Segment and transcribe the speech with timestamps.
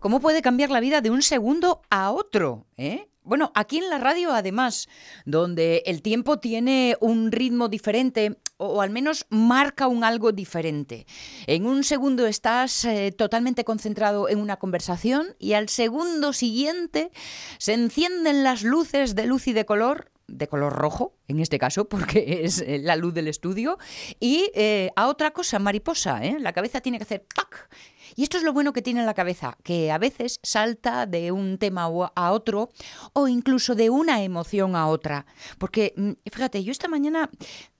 [0.00, 3.08] cómo puede cambiar la vida de un segundo a otro, ¿eh?
[3.26, 4.88] Bueno, aquí en la radio además,
[5.24, 11.08] donde el tiempo tiene un ritmo diferente o al menos marca un algo diferente.
[11.48, 17.10] En un segundo estás eh, totalmente concentrado en una conversación y al segundo siguiente
[17.58, 21.88] se encienden las luces de luz y de color de color rojo, en este caso,
[21.88, 23.78] porque es eh, la luz del estudio,
[24.20, 26.36] y eh, a otra cosa, mariposa, ¿eh?
[26.40, 27.70] la cabeza tiene que hacer ¡pac!
[28.14, 31.58] Y esto es lo bueno que tiene la cabeza, que a veces salta de un
[31.58, 32.70] tema a otro
[33.12, 35.26] o incluso de una emoción a otra.
[35.58, 37.30] Porque, mm, fíjate, yo esta mañana,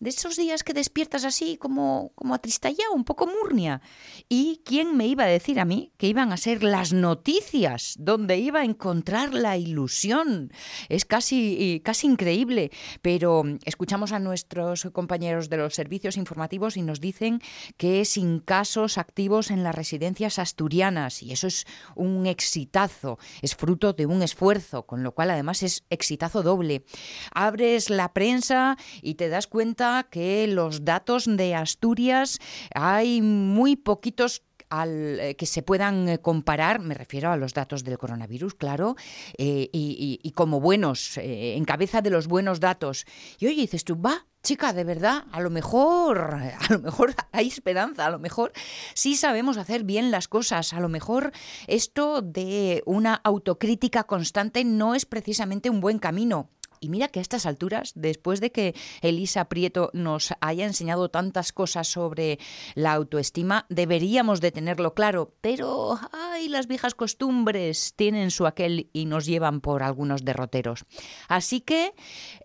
[0.00, 3.80] de esos días que despiertas así como, como atristallado, un poco murnia,
[4.28, 8.38] ¿y quién me iba a decir a mí que iban a ser las noticias donde
[8.38, 10.52] iba a encontrar la ilusión?
[10.88, 12.70] Es casi, casi increíble,
[13.02, 17.40] pero escuchamos a nuestros compañeros de los servicios informativos y nos dicen
[17.76, 23.92] que sin casos activos en la residencia asturianas y eso es un exitazo, es fruto
[23.92, 26.84] de un esfuerzo, con lo cual además es exitazo doble.
[27.32, 32.38] Abres la prensa y te das cuenta que los datos de Asturias
[32.74, 37.84] hay muy poquitos al, eh, que se puedan eh, comparar, me refiero a los datos
[37.84, 38.96] del coronavirus, claro,
[39.38, 43.06] eh, y, como buenos, en cabeza de los buenos datos.
[43.38, 47.48] Y oye, dices tú, va, chica, de verdad, a lo mejor, a lo mejor hay
[47.48, 48.52] esperanza, a lo mejor
[48.94, 51.32] sí sabemos hacer bien las cosas, a lo mejor
[51.66, 56.50] esto de una autocrítica constante no es precisamente un buen camino.
[56.80, 61.52] Y mira que a estas alturas, después de que Elisa Prieto nos haya enseñado tantas
[61.52, 62.38] cosas sobre
[62.74, 69.06] la autoestima, deberíamos de tenerlo claro, pero ay, las viejas costumbres tienen su aquel y
[69.06, 70.84] nos llevan por algunos derroteros.
[71.28, 71.94] Así que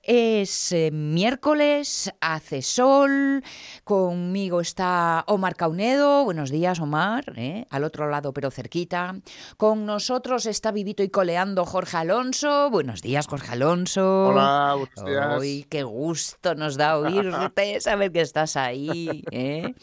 [0.04, 3.44] es eh, miércoles, hace sol,
[3.84, 7.68] conmigo está Omar Caunedo, buenos días Omar, ¿eh?
[7.70, 9.16] al otro lado pero cerquita.
[9.58, 14.21] Con nosotros está vivito y coleando Jorge Alonso, buenos días Jorge Alonso.
[14.30, 15.40] Hola, buenos días.
[15.40, 19.24] Uy, qué gusto nos da oírte, saber que estás ahí.
[19.32, 19.74] ¿eh?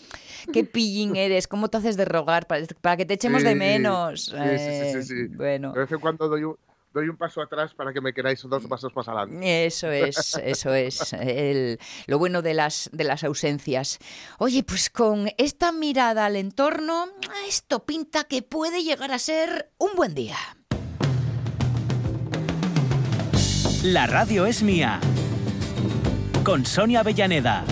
[0.52, 4.26] Qué pillín eres, cómo te haces de rogar para, que te echemos de menos.
[4.26, 5.72] Sí, sí, sí, sí, eh, Bueno.
[5.72, 6.56] De vez en cuando doy un,
[6.92, 9.66] doy un paso atrás para que me queráis dos pasos más adelante.
[9.66, 13.98] Eso es, eso es el, lo bueno de las, de las ausencias.
[14.38, 17.06] Oye, pues con esta mirada al entorno,
[17.46, 20.36] esto pinta que puede llegar a ser un buen día.
[23.84, 24.98] La radio es mía.
[26.42, 27.64] Con Sonia Avellaneda.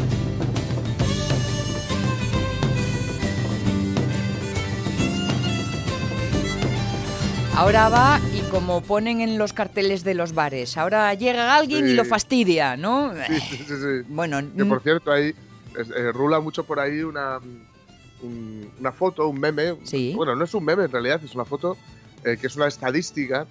[7.56, 11.94] Ahora va y como ponen en los carteles de los bares, ahora llega alguien y
[11.94, 13.12] lo fastidia, ¿no?
[13.26, 14.06] Sí, sí, sí.
[14.06, 15.34] Bueno, que por cierto, ahí
[15.76, 17.40] eh, rula mucho por ahí una,
[18.22, 19.74] una foto, un meme.
[19.82, 20.12] Sí.
[20.14, 21.76] Bueno, no es un meme en realidad, es una foto
[22.24, 23.46] eh, que es una estadística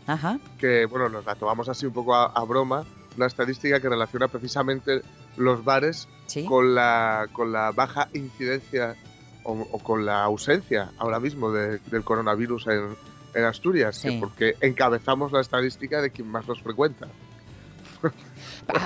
[0.59, 2.83] que, bueno, nos la tomamos así un poco a, broma,
[3.15, 5.01] una estadística que relaciona precisamente
[5.37, 6.07] los bares
[6.47, 8.95] con, la, con la baja incidencia
[9.43, 12.95] o, con la ausencia ahora mismo del coronavirus en,
[13.35, 17.07] en Asturias, porque encabezamos la estadística de quien más los frecuenta.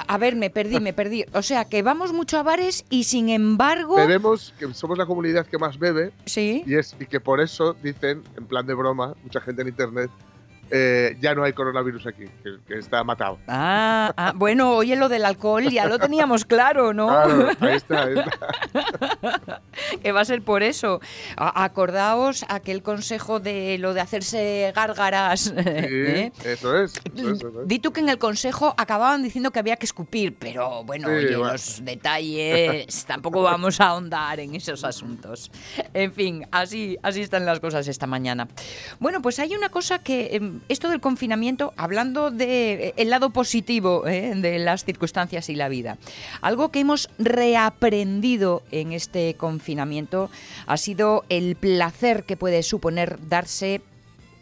[0.07, 1.25] A, ver, me perdí, me perdí.
[1.33, 3.95] O sea, que vamos mucho a bares y sin embargo...
[3.95, 6.11] Tenemos que somos la comunidad que más bebe.
[6.25, 6.63] Sí.
[6.65, 10.11] Y, es, y que por eso dicen, en plan de broma, mucha gente en internet,
[10.71, 12.25] eh, ya no hay coronavirus aquí,
[12.67, 13.39] que, está matado.
[13.47, 17.07] Ah, ah, bueno, oye, lo del alcohol ya lo teníamos claro, ¿no?
[17.07, 19.61] Claro, ahí está, ahí está.
[20.03, 21.01] que va a ser por eso.
[21.35, 25.41] acordaos aquel consejo de lo de hacerse gárgaras.
[25.41, 26.31] Sí, ¿eh?
[26.43, 26.93] eso, es,
[27.65, 31.31] Di tú que en el consejo acababan diciendo que había que escupir, pero bueno, oye,
[31.31, 35.51] los detalles, tampoco vamos a ahondar en esos asuntos.
[35.93, 38.47] En fin, así, así están las cosas esta mañana.
[38.99, 43.29] Bueno, pues hay una cosa que em, esto del confinamiento, hablando del de eh, lado
[43.31, 45.97] positivo eh, de las circunstancias y la vida,
[46.41, 50.29] algo que hemos reaprendido en este confinamiento
[50.67, 53.81] ha sido el placer que puede suponer darse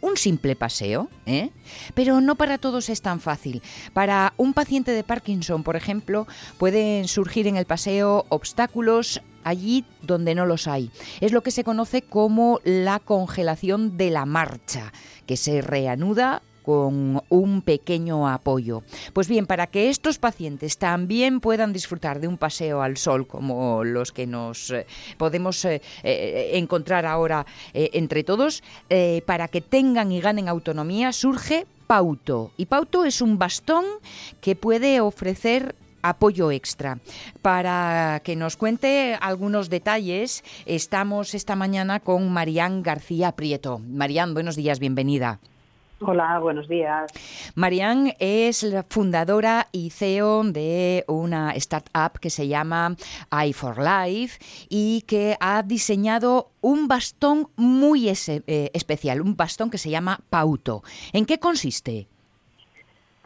[0.02, 1.50] un simple paseo, ¿eh?
[1.94, 3.62] pero no para todos es tan fácil.
[3.94, 6.28] Para un paciente de Parkinson, por ejemplo,
[6.58, 10.92] pueden surgir en el paseo obstáculos allí donde no los hay.
[11.22, 14.92] Es lo que se conoce como la congelación de la marcha,
[15.26, 18.84] que se reanuda con un pequeño apoyo.
[19.14, 23.86] Pues bien, para que estos pacientes también puedan disfrutar de un paseo al sol como
[23.86, 24.86] los que nos eh,
[25.18, 28.64] podemos eh, eh, encontrar ahora entre todos,
[29.26, 32.52] para que tengan y ganen autonomía, surge Pauto.
[32.58, 33.86] Y Pauto es un bastón
[34.42, 37.00] que puede ofrecer apoyo extra.
[37.42, 43.80] Para que nos cuente algunos detalles, estamos esta mañana con Marían García Prieto.
[43.80, 45.40] Marían, buenos días, bienvenida.
[46.00, 47.12] Hola, buenos días.
[47.56, 52.96] Marian es la fundadora y CEO de una startup que se llama
[53.32, 54.38] i4Life
[54.70, 60.84] y que ha diseñado un bastón muy eh, especial, un bastón que se llama Pauto.
[61.14, 62.08] ¿En qué consiste?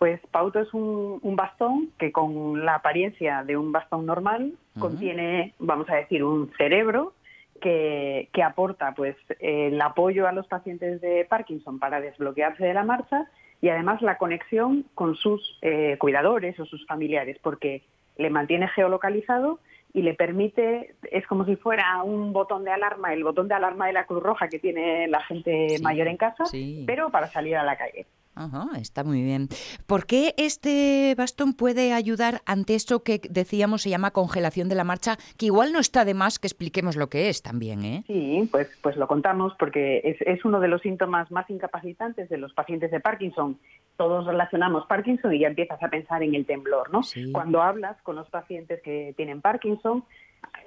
[0.02, 5.88] Pues Pauto es un, bastón que con la apariencia de un bastón normal contiene, vamos
[5.92, 7.14] a decir, un cerebro
[7.62, 13.30] que, aporta pues el apoyo a los pacientes de Parkinson para desbloquearse de la marcha
[13.62, 17.84] y además la conexión con sus eh, cuidadores o sus familiares, porque
[18.18, 19.60] le mantiene geolocalizado
[19.94, 23.86] y le permite, es como si fuera un botón de alarma, el botón de alarma
[23.86, 26.46] de la Cruz Roja que tiene la gente mayor en casa,
[26.88, 28.08] pero para salir a la calle.
[28.34, 29.50] Ajá, está muy bien.
[29.88, 34.84] ¿Por qué este bastón puede ayudar ante eso que decíamos se llama congelación de la
[34.84, 38.04] marcha, que igual no está de más que expliquemos lo que es también, ¿eh?
[38.08, 42.38] Sí, pues, pues lo contamos porque es, es uno de los síntomas más incapacitantes de
[42.38, 43.60] los pacientes de Parkinson.
[43.98, 47.02] Todos relacionamos Parkinson y ya empiezas a pensar en el temblor, ¿no?
[47.32, 50.06] Cuando hablas con los pacientes que tienen Parkinson,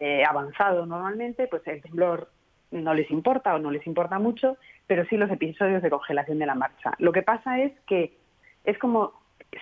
[0.01, 2.31] eh, avanzado normalmente, pues el temblor
[2.71, 4.57] no les importa o no les importa mucho,
[4.87, 6.93] pero sí los episodios de congelación de la marcha.
[6.99, 8.17] Lo que pasa es que
[8.65, 9.13] es como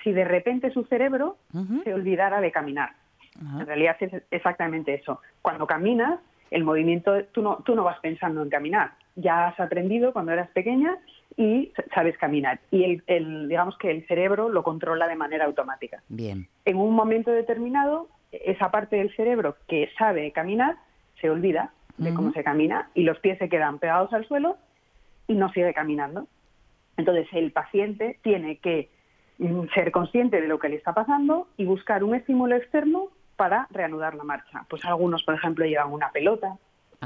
[0.03, 1.37] si de repente su cerebro
[1.85, 2.91] se olvidara de caminar.
[3.41, 5.21] En realidad es exactamente eso.
[5.41, 6.21] Cuando caminas,
[6.51, 8.93] el movimiento, tú no, tú no vas pensando en caminar.
[9.17, 10.99] Ya has aprendido cuando eras pequeña
[11.37, 12.61] y sabes caminar.
[12.71, 16.03] Y el, el, digamos que el cerebro lo controla de manera automática.
[16.09, 16.47] Bien.
[16.65, 20.77] En un momento determinado, esa parte del cerebro que sabe caminar
[21.21, 24.57] se olvida de cómo se camina y los pies se quedan pegados al suelo
[25.27, 26.27] y no sigue caminando.
[26.97, 28.91] Entonces el paciente tiene que
[29.39, 33.67] mm, ser consciente de lo que le está pasando y buscar un estímulo externo para
[33.71, 34.65] reanudar la marcha.
[34.69, 36.57] Pues algunos, por ejemplo, llevan una pelota,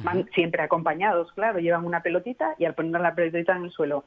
[0.03, 4.05] van siempre acompañados, claro, llevan una pelotita y al poner la pelotita en el suelo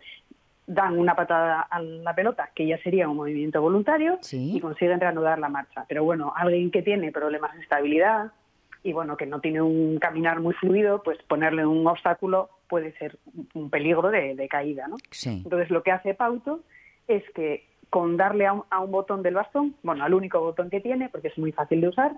[0.69, 5.39] dan una patada a la pelota, que ya sería un movimiento voluntario, y consiguen reanudar
[5.39, 5.83] la marcha.
[5.87, 8.31] Pero bueno, alguien que tiene problemas de estabilidad,
[8.83, 13.17] y bueno, que no tiene un caminar muy fluido, pues ponerle un obstáculo puede ser
[13.53, 14.97] un peligro de, caída, ¿no?
[15.25, 16.61] Entonces lo que hace Pauto
[17.07, 21.09] es que con darle a un, botón del bastón, bueno, al único botón que tiene,
[21.09, 22.13] porque es muy fácil de usar,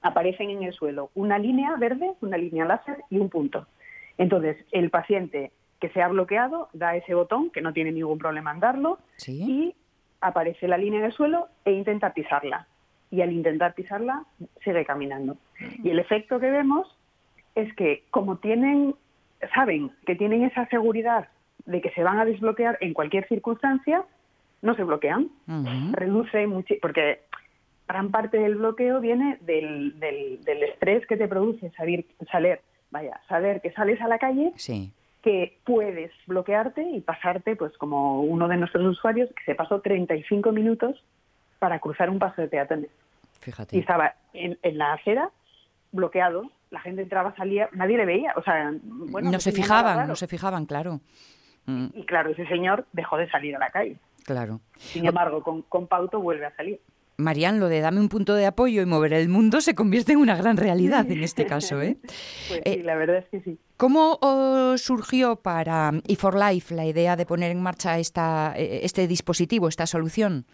[0.00, 3.66] aparecen en el suelo una línea verde, una línea láser y un punto.
[4.16, 5.50] Entonces el paciente
[5.80, 9.74] que se ha bloqueado da ese botón, que no tiene ningún problema en darlo, y
[10.20, 12.68] aparece la línea en el suelo e intenta pisarla
[13.12, 14.24] y al intentar pisarla
[14.64, 15.36] sigue caminando.
[15.84, 16.88] Y el efecto que vemos
[17.54, 18.94] es que como tienen,
[19.54, 21.28] saben que tienen esa seguridad
[21.66, 24.02] de que se van a desbloquear en cualquier circunstancia,
[24.62, 25.28] no se bloquean.
[25.92, 27.20] Reduce mucho, porque
[27.86, 32.60] gran parte del bloqueo viene del, del, estrés que te produce salir, salir,
[32.90, 34.54] vaya, saber que sales a la calle,
[35.22, 40.50] que puedes bloquearte y pasarte, pues como uno de nuestros usuarios que se pasó 35
[40.50, 41.04] minutos
[41.62, 42.90] para cruzar un paso de peatones.
[43.38, 43.76] Fíjate.
[43.76, 45.30] Y estaba en, la acera,
[45.92, 50.16] bloqueado, la gente entraba, salía, nadie le veía, o sea, bueno, no se fijaban, no
[50.16, 51.00] se fijaban, claro.
[51.66, 51.86] Mm.
[51.94, 53.96] Y, claro, ese señor dejó de salir a la calle.
[54.24, 54.60] Claro.
[54.76, 56.80] Sin embargo, con, con Pauto vuelve a salir.
[57.16, 60.18] Marian, lo de dame un punto de apoyo y mover el mundo se convierte en
[60.18, 61.80] una gran realidad en este caso.
[61.80, 61.96] ¿eh?
[62.48, 63.58] pues sí, la verdad es que sí.
[63.76, 64.18] ¿Cómo
[64.78, 69.68] surgió para e for Life la idea de poner en marcha esta, eh, este dispositivo,
[69.68, 70.44] esta solución?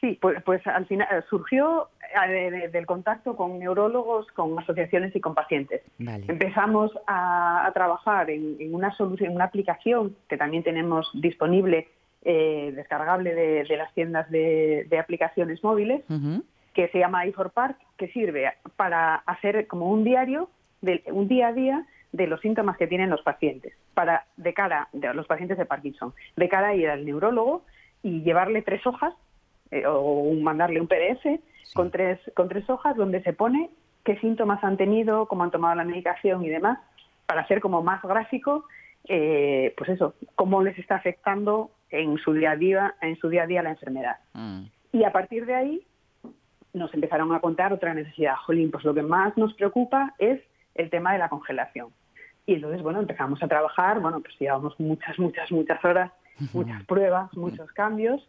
[0.00, 1.88] Sí, pues, pues al final eh, surgió
[2.28, 5.82] eh, del contacto con neurólogos, con asociaciones y con pacientes.
[5.98, 11.88] Empezamos a, trabajar en, una solución, una aplicación que también tenemos disponible,
[12.22, 16.04] eh, descargable de, las tiendas de, aplicaciones móviles,
[16.74, 20.48] que se llama i4Park, que sirve para hacer como un diario,
[20.80, 24.88] de, un día a día de los síntomas que tienen los pacientes, para de cara
[24.92, 27.64] de los pacientes de Parkinson, de cara a ir al neurólogo
[28.02, 29.12] y llevarle tres hojas
[29.70, 31.40] eh, o mandarle un PDF
[31.74, 33.70] con, tres, con tres hojas donde se pone
[34.04, 36.78] qué síntomas han tenido, cómo han tomado la medicación y demás,
[37.26, 38.64] para hacer como más gráfico,
[39.06, 43.42] eh, pues eso, cómo les está afectando en su día a día, en su día
[43.42, 44.16] a día la enfermedad.
[44.32, 44.62] Mm.
[44.92, 45.86] Y a partir de ahí
[46.72, 48.36] nos empezaron a contar otra necesidad.
[48.46, 50.40] Jolín, pues lo que más nos preocupa es
[50.74, 51.88] el tema de la congelación.
[52.46, 56.12] Y entonces, bueno, empezamos a trabajar, bueno, pues llevamos muchas, muchas, muchas horas,
[56.54, 58.26] muchas pruebas, muchos cambios,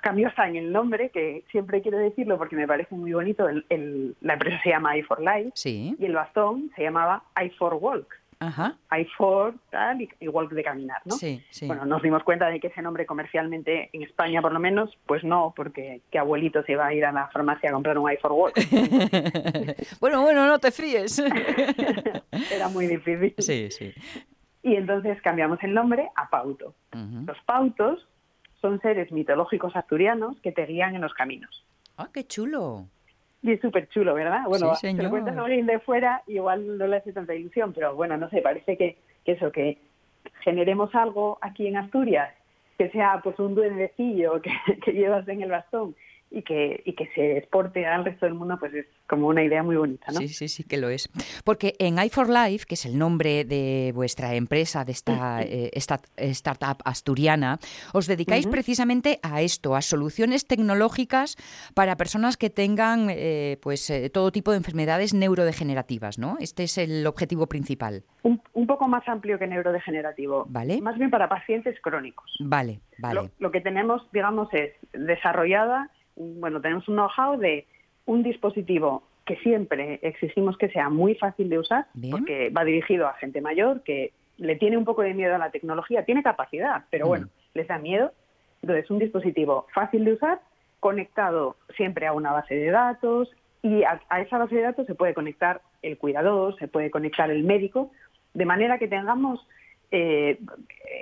[0.00, 3.48] cambio hasta en el nombre, que siempre quiero decirlo porque me parece muy bonito.
[3.48, 8.06] El, la empresa se llama i4Life y el bastón se llamaba i4Walk.
[8.40, 11.14] i4, tal, igual que de caminar, ¿no?
[11.14, 11.66] Sí, sí.
[11.66, 15.22] Bueno, nos dimos cuenta de que ese nombre comercialmente, en España por lo menos, pues
[15.22, 18.30] no, porque qué abuelito se iba a ir a la farmacia a comprar un i4
[18.30, 18.56] Walk.
[20.00, 21.18] bueno, bueno, no te fríes.
[22.52, 23.34] Era muy difícil.
[23.38, 23.92] Sí, sí.
[24.64, 26.74] Y entonces cambiamos el nombre a Pauto.
[27.26, 28.06] Los pautos
[28.62, 31.66] son seres mitológicos asturianos que te guían en los caminos.
[31.98, 32.86] ¡Ah, qué chulo!
[33.42, 34.44] Y es súper chulo, ¿verdad?
[34.46, 37.72] Bueno, sí, te lo cuentas a alguien de fuera, igual no le hace tanta ilusión,
[37.74, 39.78] pero bueno, no sé, parece que, que eso, que
[40.40, 42.32] generemos algo aquí en Asturias,
[42.78, 44.52] que sea pues un duendecillo que,
[44.84, 45.94] que llevas en el bastón
[46.32, 49.62] y que, y que se exporte al resto del mundo, pues es como una idea
[49.62, 50.20] muy bonita, ¿no?
[50.20, 51.10] Sí, sí, sí que lo es.
[51.44, 56.78] Porque en i4Life, que es el nombre de vuestra empresa, de esta, eh, esta startup
[56.84, 57.58] asturiana,
[57.92, 61.36] os dedicáis precisamente a esto, a soluciones tecnológicas
[61.74, 66.36] para personas que tengan eh, pues eh, todo tipo de enfermedades neurodegenerativas, ¿no?
[66.40, 68.04] Este es el objetivo principal.
[68.22, 70.46] Un, un poco más amplio que neurodegenerativo.
[70.48, 70.80] Vale.
[70.80, 72.30] Más bien para pacientes crónicos.
[72.40, 73.14] Vale, vale.
[73.14, 77.66] Lo, lo que tenemos, digamos, es desarrollada bueno, tenemos un know-how de
[78.06, 83.14] un dispositivo que siempre exigimos que sea muy fácil de usar, porque va dirigido a
[83.14, 87.06] gente mayor que le tiene un poco de miedo a la tecnología, tiene capacidad, pero
[87.06, 87.58] bueno, mm.
[87.58, 88.12] les da miedo.
[88.62, 90.40] Entonces, un dispositivo fácil de usar,
[90.80, 93.30] conectado siempre a una base de datos,
[93.62, 97.44] y a, esa base de datos se puede conectar el cuidador, se puede conectar el
[97.44, 97.92] médico,
[98.34, 99.46] de manera que tengamos
[99.92, 100.40] eh,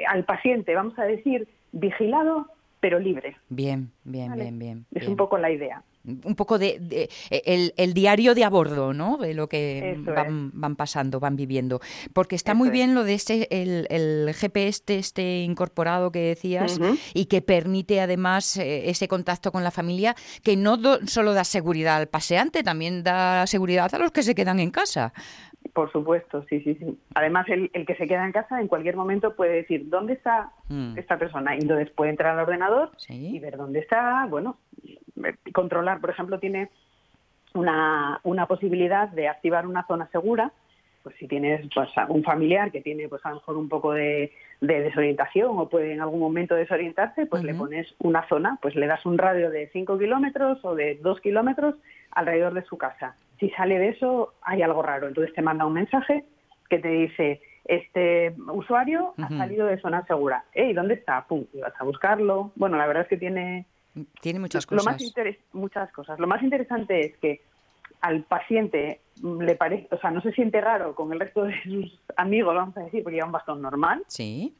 [0.08, 2.48] al paciente, vamos a decir, vigilado
[2.80, 3.36] pero libre.
[3.48, 4.86] Bien, bien, bien, bien.
[4.94, 5.82] Es un poco la idea.
[6.02, 9.18] Un poco de, el, diario de a bordo, ¿no?
[9.18, 11.80] De lo que van, pasando, van viviendo.
[12.14, 16.80] Porque está muy bien lo de ese, el, GPS este incorporado que decías
[17.12, 21.96] y que permite además eh, ese contacto con la familia, que no solo da seguridad
[21.96, 25.12] al paseante, también da seguridad a los que se quedan en casa.
[25.72, 26.98] Por supuesto, sí, sí, sí.
[27.14, 30.98] Además, el, que se queda en casa en cualquier momento puede decir dónde está mm.
[30.98, 34.58] esta persona y entonces puede entrar al ordenador y ver dónde está, bueno,
[35.52, 36.70] controlar, por ejemplo, tiene
[37.54, 40.52] una, una posibilidad de activar una zona segura,
[41.02, 44.32] pues si tienes pues, un familiar que tiene pues a lo mejor un poco de,
[44.60, 49.04] desorientación o puede en algún momento desorientarse, pues le pones una zona, pues le das
[49.06, 51.76] un radio de 5 kilómetros o de 2 kilómetros
[52.12, 55.08] alrededor de su casa si sale de eso hay algo raro.
[55.08, 56.24] Entonces te manda un mensaje
[56.68, 60.44] que te dice, este usuario ha salido de zona segura.
[60.54, 61.26] ¿Y ¿dónde está?
[61.26, 62.52] Pum, y vas a buscarlo.
[62.54, 63.66] Bueno, la verdad es que tiene...
[64.20, 64.84] Tiene muchas cosas.
[64.84, 66.20] Lo más muchas cosas.
[66.20, 67.40] Lo más interesante es que
[68.02, 72.00] al paciente le parece, o sea, no se siente raro con el resto de sus
[72.16, 74.04] amigos, vamos a decir, porque lleva un bastón normal.
[74.06, 74.54] Sí.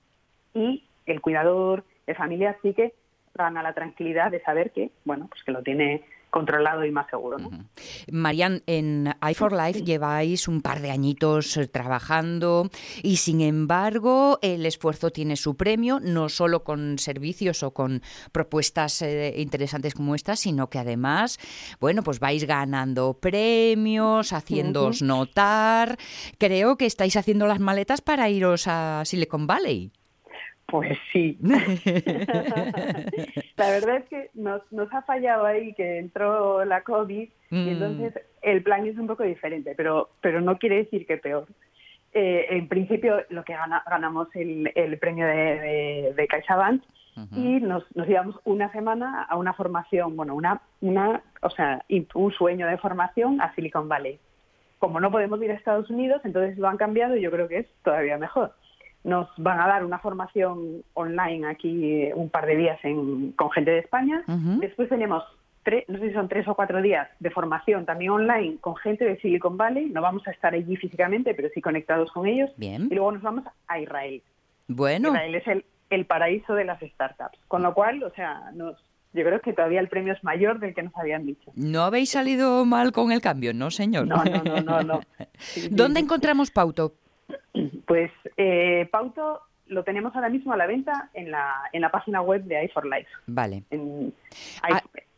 [0.53, 2.93] Y el cuidador de familia sí que
[3.35, 7.39] gana la tranquilidad de saber que, bueno, pues que lo tiene controlado y más seguro.
[7.39, 7.51] ¿no?
[8.11, 12.71] Marian, en i4Life lleváis un par de añitos eh, trabajando
[13.03, 19.03] y sin embargo el esfuerzo tiene su premio, no solo con servicios o con propuestas
[19.03, 21.39] eh, interesantes como esta, sino que además,
[21.81, 25.99] bueno, pues vais ganando premios, haciéndoos notar.
[26.39, 29.93] Creo que estáis haciendo las maletas para iros a Silicon Valley.
[30.71, 31.39] Pues sí.
[31.43, 31.59] la
[33.71, 37.69] verdad es que nos, nos ha fallado ahí que entró la COVID y mm.
[37.69, 41.47] entonces el plan es un poco diferente, pero, pero no quiere decir que peor.
[42.13, 43.55] Eh, en principio lo que
[43.89, 46.83] ganamos el, el premio de, de, CaixaBank
[47.37, 51.85] y nos, nos íbamos una semana a una formación, bueno, una, una, o sea,
[52.15, 54.19] un sueño de formación a Silicon Valley.
[54.79, 57.59] Como no podemos ir a Estados Unidos, entonces lo han cambiado y yo creo que
[57.59, 58.55] es todavía mejor
[59.05, 62.79] nos van a dar una formación online aquí un par de días
[63.37, 64.23] con gente de España.
[64.61, 65.25] Después tenemos,
[65.63, 69.05] tres, no sé si son tres o cuatro días de formación también online con gente
[69.05, 69.87] de Silicon Valley.
[69.87, 72.51] No vamos a estar allí físicamente, pero sí conectados con ellos.
[72.57, 72.89] Bien.
[72.91, 74.23] Y luego nos vamos a Israel.
[74.69, 75.09] Bueno.
[75.09, 77.39] Israel es el, el paraíso de las startups.
[77.49, 78.77] Con lo cual, o sea, nos,
[79.13, 81.51] yo creo que todavía el premio es mayor del que nos habían dicho.
[81.55, 84.07] No habéis salido mal con el cambio, ¿no, señor?
[84.07, 85.01] No, no, no, no.
[85.71, 86.95] ¿Dónde encontramos Pauto?
[87.87, 92.21] Pues eh, Pauto lo tenemos ahora mismo a la venta en la, en la página
[92.21, 93.07] web de i4Life.
[93.27, 93.63] Vale.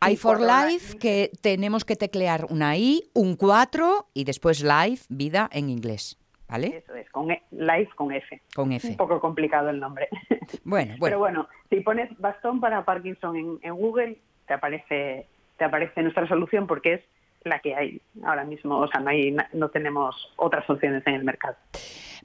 [0.01, 6.19] i4Life, que tenemos que teclear una I, un 4 y después Life, vida en inglés.
[6.47, 6.83] ¿Vale?
[6.85, 8.41] Eso es, con e, Life con F.
[8.53, 8.87] Con F.
[8.87, 10.07] Un poco complicado el nombre.
[10.65, 11.05] Bueno, bueno.
[11.05, 15.25] Pero bueno, si pones bastón para Parkinson en, en Google, te aparece,
[15.57, 17.01] te aparece nuestra solución porque es
[17.45, 21.23] la que hay ahora mismo, o sea, no, hay, no tenemos otras opciones en el
[21.23, 21.55] mercado.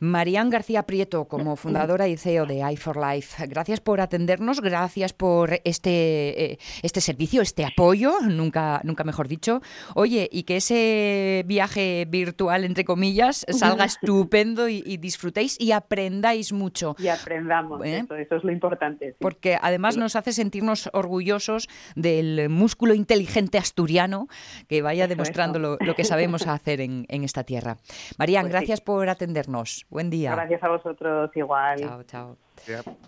[0.00, 5.12] Marían García Prieto, como fundadora y CEO de i for Life, gracias por atendernos, gracias
[5.12, 9.60] por este, eh, este servicio, este apoyo, nunca, nunca mejor dicho.
[9.94, 16.94] Oye, y que ese viaje virtual, entre comillas, salga estupendo y, disfrutéis y aprendáis mucho.
[16.98, 18.04] Y aprendamos, ¿Eh?
[18.18, 19.16] eso, es lo importante.
[19.18, 24.28] Porque además nos hace sentirnos orgullosos del músculo inteligente asturiano
[24.68, 27.76] que vaya demostrando lo, que sabemos hacer en, esta tierra.
[28.18, 29.86] Marían, pues gracias por atendernos.
[29.90, 30.32] Buen día.
[30.32, 31.80] Gracias a vosotros, igual.
[31.80, 32.36] Chao, chao.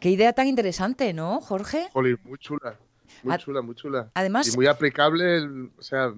[0.01, 1.89] Qué idea tan interesante, ¿no, Jorge?
[1.95, 2.77] muy chula.
[3.23, 4.11] Muy chula, muy chula.
[4.15, 5.43] Además, y muy aplicable,
[5.79, 6.13] o sea,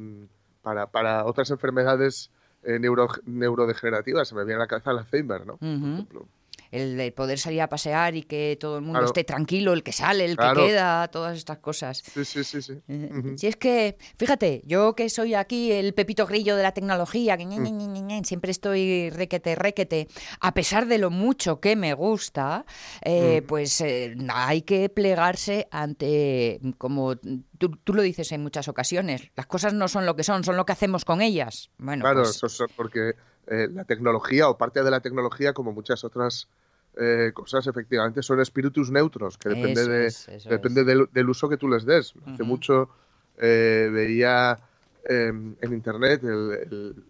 [0.63, 2.31] para, para otras enfermedades
[2.63, 4.29] eh, neuro, neurodegenerativas.
[4.29, 5.57] Se me viene a la cabeza el Alzheimer, ¿no?
[5.57, 6.27] Por ejemplo
[6.73, 10.25] el, poder salir a pasear y que todo el mundo esté tranquilo, el que sale,
[10.25, 11.99] el que queda, todas estas cosas.
[11.99, 12.63] Sí, sí, sí.
[12.63, 12.83] sí.
[12.89, 17.37] Eh, si es que, fíjate, yo que soy aquí el pepito grillo de la tecnología,
[17.37, 18.25] que mm.
[18.25, 20.09] siempre estoy requete, requete,
[20.41, 22.65] a pesar de lo mucho que me gusta,
[23.03, 23.47] eh, mm.
[23.47, 29.75] pues eh, hay que plegarse ante, como tú, lo dices en muchas ocasiones, las cosas
[29.75, 31.71] no son lo que son, son lo que hacemos con ellas.
[31.77, 33.13] Bueno, claro, pues eso, porque
[33.47, 36.49] la tecnología o parte de la tecnología, como muchas otras
[36.95, 40.13] eh, cosas efectivamente son espíritus neutros, que depende, de,
[40.49, 42.13] depende del, uso que tú les des.
[42.27, 42.91] Hace mucho
[43.39, 44.59] eh, veía
[45.07, 46.21] em, en internet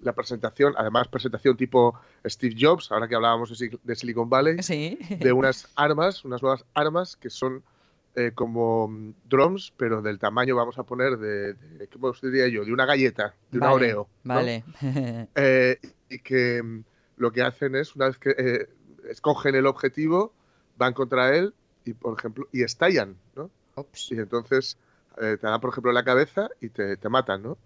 [0.03, 5.69] la presentación, además presentación tipo Steve Jobs, ahora que hablábamos de, Silicon Valley, de unas
[5.75, 7.65] armas, unas nuevas armas que son
[8.15, 12.65] eh, como mm, drones, pero del tamaño, vamos a poner, de, de ¿cómo diría yo?
[12.65, 14.09] De una galleta, de una Oreo.
[14.23, 14.63] Vale.
[16.09, 16.85] y que mm,
[17.17, 18.69] lo que hacen es, una vez que
[19.09, 20.33] escogen el objetivo,
[20.77, 21.55] van contra él
[21.85, 23.51] y, por ejemplo, y estallan, ¿no?
[24.11, 24.77] Y entonces
[25.19, 27.59] eh, te dan, por ejemplo, la cabeza y te, matan, ¿no?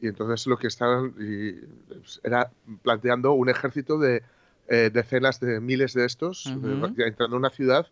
[0.00, 2.50] Y entonces lo que estaban y, pues, era
[2.82, 4.22] planteando un ejército de
[4.68, 7.86] eh, decenas de miles de estos entrando en una ciudad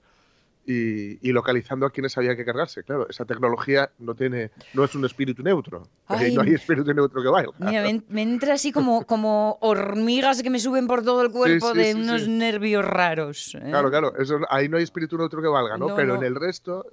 [0.70, 2.82] y, localizando a quienes había que cargarse.
[2.82, 5.88] Claro, esa tecnología no tiene, no es un espíritu neutro.
[6.08, 7.48] no hay espíritu neutro que vaya.
[7.58, 11.94] Mira, me, entra así como, como hormigas que me suben por todo el cuerpo de
[11.94, 13.54] unos nervios raros.
[13.54, 13.70] ¿eh?
[13.70, 15.96] Claro, claro, eso, ahí no hay espíritu neutro que valga, ¿no?
[15.96, 16.84] Pero en el resto,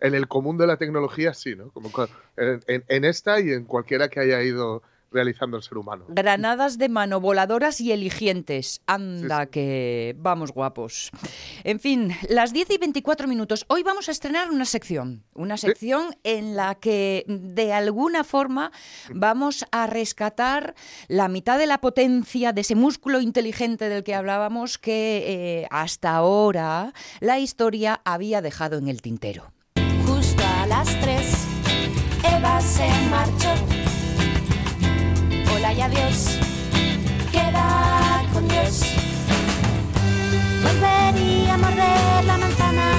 [0.00, 1.70] en el común de la tecnología sí, ¿no?
[1.70, 1.90] Como
[2.36, 6.04] en, en esta y en cualquiera que haya ido realizando el ser humano.
[6.08, 8.80] Granadas de mano voladoras y eligientes.
[8.86, 11.10] Anda, que vamos guapos.
[11.64, 13.64] En fin, las 10 y 24 minutos.
[13.68, 15.24] Hoy vamos a estrenar una sección.
[15.34, 18.72] Una sección en la que de alguna forma
[19.12, 20.74] vamos a rescatar
[21.08, 26.14] la mitad de la potencia de ese músculo inteligente del que hablábamos que eh, hasta
[26.14, 29.52] ahora la historia había dejado en el tintero.
[30.06, 31.46] Justo a las 3,
[32.36, 33.79] Eva se marchó
[35.72, 36.38] y adiós.
[37.30, 38.82] Queda con Dios.
[40.62, 42.98] Volvería a morder la manzana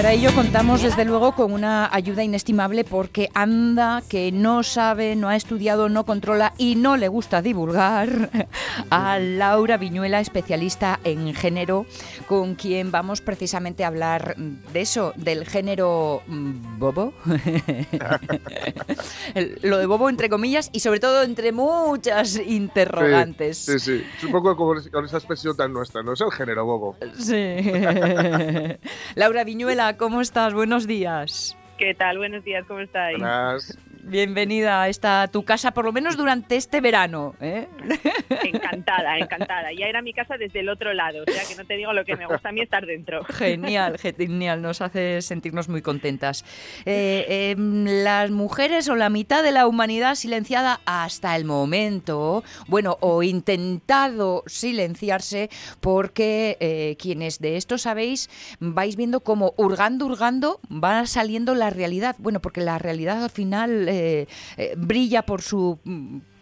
[0.00, 5.28] para ello contamos desde luego con una ayuda inestimable porque anda que no sabe, no
[5.28, 8.30] ha estudiado, no controla y no le gusta divulgar
[8.90, 11.84] a Laura Viñuela, especialista en género,
[12.26, 17.12] con quien vamos precisamente a hablar de eso, del género bobo.
[19.60, 23.58] Lo de bobo entre comillas y sobre todo entre muchas interrogantes.
[23.58, 26.14] Sí, sí, Es un poco como con esa expresión tan nuestra, ¿no?
[26.14, 26.96] Es el género bobo.
[27.18, 27.36] Sí.
[29.14, 30.54] Laura Viñuela, ¿cómo estás?
[30.54, 31.56] Buenos días.
[31.78, 32.18] ¿Qué tal?
[32.18, 33.18] Buenos días, ¿cómo estáis?
[33.18, 33.78] Buenas.
[34.02, 37.34] Bienvenida a esta tu casa, por lo menos durante este verano.
[37.40, 37.68] ¿eh?
[38.44, 39.72] Encantada, encantada.
[39.72, 42.04] Ya era mi casa desde el otro lado, o sea que no te digo lo
[42.04, 43.24] que me gusta a mí estar dentro.
[43.28, 46.44] Genial, genial, nos hace sentirnos muy contentas.
[46.86, 52.96] Eh, em, las mujeres o la mitad de la humanidad silenciada hasta el momento, bueno,
[53.00, 61.04] o intentado silenciarse, porque eh, quienes de esto sabéis, vais viendo como hurgando, hurgando, va
[61.06, 62.16] saliendo la realidad.
[62.18, 64.26] Bueno, porque la realidad al final eh,
[64.56, 65.78] eh, brilla por su,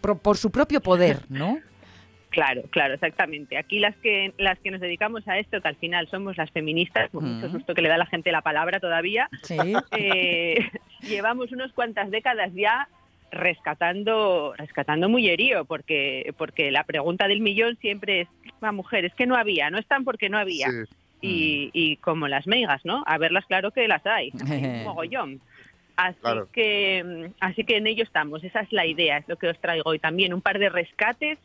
[0.01, 1.59] por, su propio poder, ¿no?
[2.29, 3.57] Claro, claro, exactamente.
[3.57, 7.09] Aquí las que las que nos dedicamos a esto, que al final somos las feministas,
[7.09, 9.29] por mucho susto que le da a la gente la palabra todavía,
[9.97, 10.69] eh,
[11.01, 12.87] llevamos unas cuantas décadas ya
[13.31, 18.27] rescatando rescatando mullerío, porque porque la pregunta del millón siempre es,
[18.61, 20.67] a mujeres que no había, no están porque no había.
[21.21, 23.03] Y, y, como las meigas, ¿no?
[23.05, 25.41] A verlas claro que las hay, un mogollón.
[25.99, 26.17] Así
[26.53, 29.93] que así que en ello estamos, esa es la idea, es lo que os traigo
[29.93, 31.37] y también un par de rescates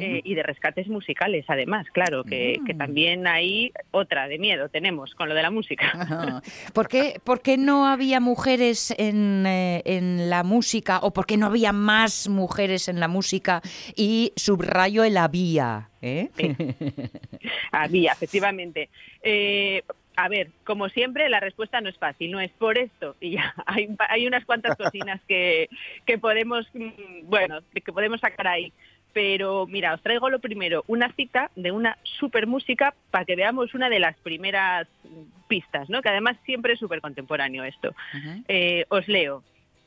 [0.00, 2.78] eh, y de rescates musicales además, claro, que, que, mm.
[2.78, 6.40] también hay otra de miedo tenemos con lo de la música.
[6.72, 11.36] ¿Por qué, ¿Por qué no había mujeres en, eh, en, la música o por qué
[11.36, 13.60] no había más mujeres en la música
[13.94, 15.90] y subrayo el había?
[16.00, 16.30] ¿eh?
[17.72, 18.88] había, efectivamente.
[20.18, 23.54] A ver, como siempre, la respuesta no es fácil, no es por esto y ya.
[23.66, 25.68] Hay, hay unas cuantas cocinas que,
[26.06, 28.72] que podemos, mm, bueno, que podemos sacar ahí.
[29.12, 33.74] Pero mira, os traigo lo primero, una cita de una super música para que veamos
[33.74, 34.88] una de las primeras
[35.46, 36.02] pistas, ¿no?
[36.02, 37.94] Que además siempre es súper contemporáneo esto.
[38.48, 39.44] Eh, os leo.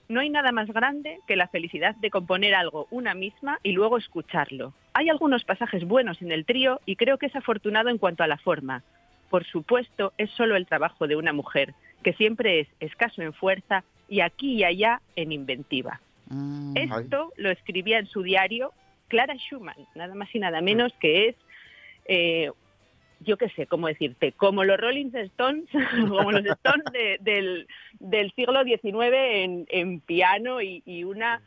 [0.07, 3.97] No hay nada más grande que la felicidad de componer algo una misma y luego
[3.97, 4.73] escucharlo.
[4.93, 8.27] Hay algunos pasajes buenos en el trío y creo que es afortunado en cuanto a
[8.27, 8.81] la forma
[9.31, 13.85] por supuesto, es solo el trabajo de una mujer, que siempre es escaso en fuerza
[14.09, 16.01] y aquí y allá en inventiva.
[16.27, 16.75] Mm.
[16.75, 18.73] Esto lo escribía en su diario
[19.07, 21.35] Clara Schumann, nada más y nada menos que es,
[22.05, 22.51] eh,
[23.21, 25.69] yo qué sé, cómo decirte, como los Rolling Stones,
[26.09, 26.85] como los Stones
[27.21, 31.41] del, siglo XIX en, piano y, y una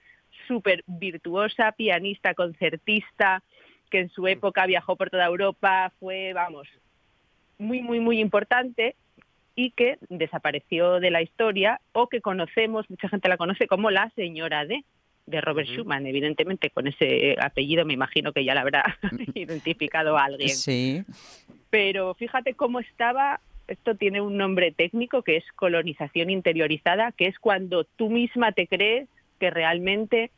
[0.49, 3.43] súper virtuosa pianista, concertista,
[3.91, 6.67] que en su época viajó por toda Europa, fue, vamos,
[7.59, 8.97] muy, muy, muy importante
[9.57, 14.11] y que desapareció de la historia o que conocemos, mucha gente la conoce como la
[14.17, 14.85] señora D
[15.27, 18.99] de Robert Schumann, evidentemente con ese apellido me imagino que ya la habrá
[19.35, 20.51] identificado a alguien.
[20.51, 21.03] Sí.
[21.71, 27.39] Pero fíjate cómo estaba, esto tiene un nombre técnico que es colonización interiorizada, que es
[27.39, 29.09] cuando tú misma te crees
[29.41, 30.31] que realmente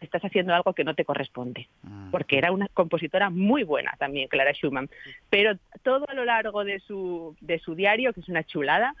[0.00, 2.08] estás haciendo algo que no te corresponde, ah.
[2.10, 4.88] porque era una compositora muy buena también, Clara Schumann,
[5.28, 8.94] pero todo a lo largo de su, de su diario, que es una chulada,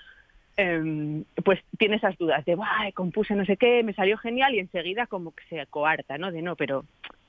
[0.56, 2.56] em, pues tiene esas dudas de,
[2.94, 6.30] compuse no sé qué, me salió genial y enseguida como que se coarta, ¿no?
[6.30, 6.84] De no, pero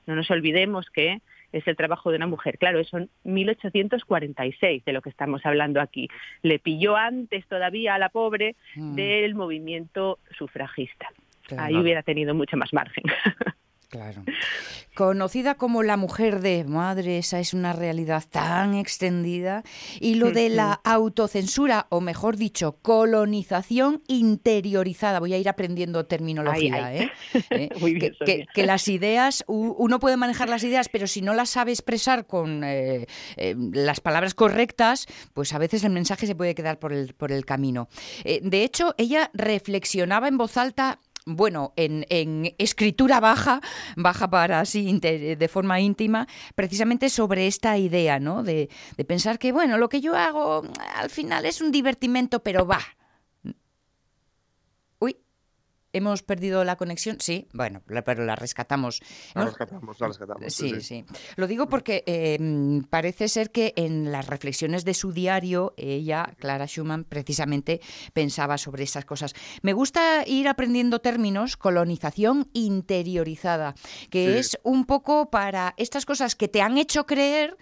[0.06, 1.20] no nos olvidemos que
[1.52, 2.58] es el trabajo de una mujer.
[2.58, 6.08] Claro, son 1846 de lo que estamos hablando aquí.
[6.42, 8.94] Le pilló antes todavía a la pobre mm.
[8.94, 11.08] del movimiento sufragista.
[11.58, 13.04] Ahí hubiera tenido mucho más margen.
[13.92, 14.24] Claro.
[14.94, 19.64] Conocida como la mujer de madre, esa es una realidad tan extendida.
[20.00, 25.20] Y lo de la autocensura, o mejor dicho, colonización interiorizada.
[25.20, 26.94] Voy a ir aprendiendo terminología.
[26.94, 27.10] ¿eh?
[27.50, 28.46] ¿Eh?
[28.54, 32.62] que, las ideas, uno puede manejar las ideas, pero si no las sabe expresar con
[32.64, 37.30] eh, las palabras correctas, pues a veces el mensaje se puede quedar por el, por
[37.30, 37.90] el camino.
[38.24, 42.04] de hecho, ella reflexionaba en voz alta bueno, en,
[42.58, 43.60] escritura baja,
[43.96, 48.42] baja para así de forma íntima, precisamente sobre esta idea, ¿no?
[48.42, 50.62] De, de pensar que, bueno, lo que yo hago
[50.96, 52.80] al final es un divertimento, pero va,
[55.92, 57.18] ¿Hemos perdido la conexión?
[57.20, 59.00] Sí, bueno, pero la rescatamos.
[59.34, 60.52] La rescatamos, la rescatamos.
[60.52, 61.04] Sí, sí.
[61.36, 66.66] Lo digo porque em, parece ser que en las reflexiones de su diario, ella, Clara
[66.66, 67.80] Schumann, precisamente
[68.14, 69.34] pensaba sobre esas cosas.
[69.60, 73.74] Me gusta ir aprendiendo términos, colonización interiorizada,
[74.10, 77.56] que es un poco para estas cosas que te han hecho creer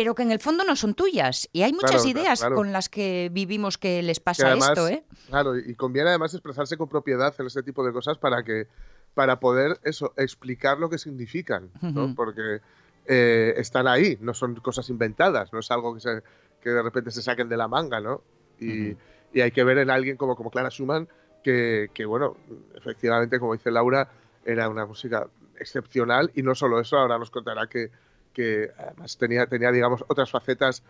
[0.00, 1.46] pero que en el fondo no son tuyas.
[1.52, 5.04] Y hay muchas ideas con las que vivimos que les pasa esto, ¿eh?
[5.28, 8.66] Claro, y conviene además expresarse con propiedad en ese tipo de cosas para que
[9.12, 12.14] para poder eso explicar lo que significan, ¿no?
[12.14, 12.60] Porque
[13.04, 16.22] eh, están ahí, no son cosas inventadas, no es algo que, se,
[16.62, 18.22] que de repente se saquen de la manga, ¿no?
[18.58, 18.96] Y,
[19.34, 21.10] y hay que ver en alguien como, como Clara Schumann
[21.44, 22.38] que, que, bueno,
[22.74, 24.08] efectivamente, como dice Laura,
[24.46, 27.90] era una música excepcional y no solo eso, ahora nos contará que
[28.32, 30.82] que además tenía, tenía digamos, otras facetas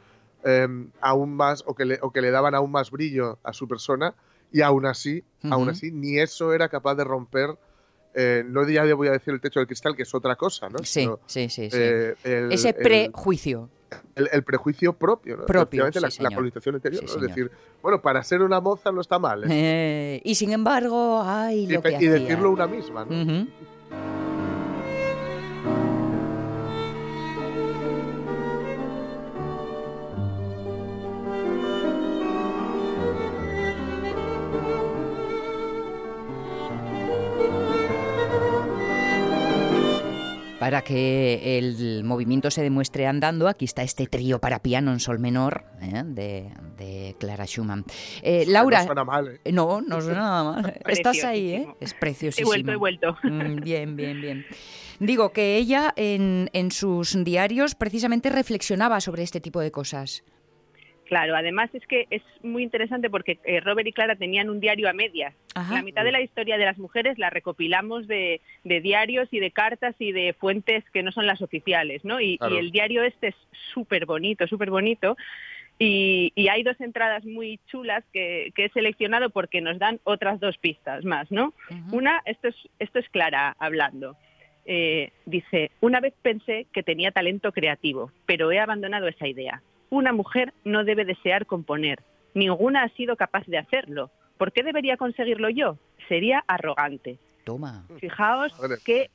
[0.45, 3.69] em, aún más, o que, le, o que le daban aún más brillo a su
[3.69, 4.15] persona,
[4.53, 7.57] y aún así, aún así, ni eso era capaz de romper
[8.15, 10.79] eh, no ya voy a decir el techo del cristal, que es otra cosa, ¿no?
[10.83, 11.69] Sí, sí, sí.
[11.73, 12.15] Eh,
[12.51, 13.69] Ese prejuicio.
[14.15, 15.47] El, prejuicio propio, ¿no?
[15.47, 17.51] Propio, la, la, colonización interior, Es decir,
[17.83, 19.45] bueno, para ser una moza no está mal.
[19.49, 20.21] ¿eh?
[20.25, 23.47] y sin embargo, ay, lo y, que y decirlo una misma, ¿no?
[40.81, 45.19] Para que el movimiento se demuestre andando, aquí está este trío para piano en sol
[45.19, 46.05] menor ¿eh?
[46.07, 47.85] de, Clara Schumann.
[48.23, 48.79] Eh, Laura.
[48.79, 49.53] No suena mal, ¿eh?
[49.53, 50.81] No, no suena nada mal.
[50.89, 51.69] Estás ahí, ¿eh?
[51.81, 52.55] Es preciosísimo.
[52.55, 53.17] He vuelto, he vuelto.
[53.25, 54.47] Mm, bien, bien, bien.
[55.01, 60.25] Digo que ella en, en sus diarios precisamente reflexionaba sobre este tipo de cosas.
[61.11, 64.89] Claro, además es que es muy interesante porque eh, Robert y Clara tenían un diario
[64.89, 65.35] a medias.
[65.57, 69.97] La mitad de la historia de las mujeres la recopilamos de, diarios y de cartas
[69.99, 72.21] y de fuentes que no son las oficiales, ¿no?
[72.21, 73.35] Y, el diario este es
[73.75, 75.17] súper bonito, súper bonito.
[75.81, 81.05] Y, hay dos entradas muy chulas que, he seleccionado porque nos dan otras dos pistas
[81.05, 81.55] más, ¿no?
[81.91, 84.17] Una, esto es, esto es Clara hablando.
[84.65, 90.13] Eh, dice, una vez pensé que tenía talento creativo, pero he abandonado esa idea una
[90.13, 92.03] mujer no debe desear componer.
[92.35, 94.11] Ninguna ha sido capaz de hacerlo.
[94.39, 95.77] ¿Por qué debería conseguirlo yo?
[96.09, 97.19] Sería arrogante.
[97.45, 97.85] Toma.
[97.99, 99.11] Fijaos qué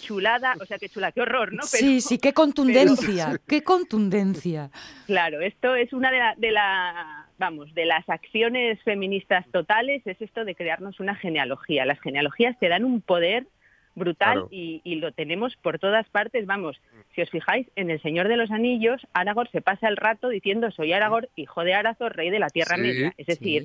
[0.00, 1.62] chulada, o sea, qué chula, qué horror, ¿no?
[1.62, 4.70] sí, sí, qué contundencia, qué contundencia.
[5.06, 10.20] Claro, esto es una de, las, de la, vamos, de las acciones feministas totales, es
[10.20, 11.84] esto de crearnos una genealogía.
[11.84, 13.46] Las genealogías te dan un poder
[13.96, 16.46] brutal y, lo tenemos por todas partes.
[16.46, 16.80] Vamos,
[17.14, 20.70] si os fijáis, en El Señor de los Anillos, Aragorn se pasa el rato diciendo
[20.70, 23.12] soy Aragorn, hijo de Arathor, rey de la Tierra Media.
[23.16, 23.64] Es decir,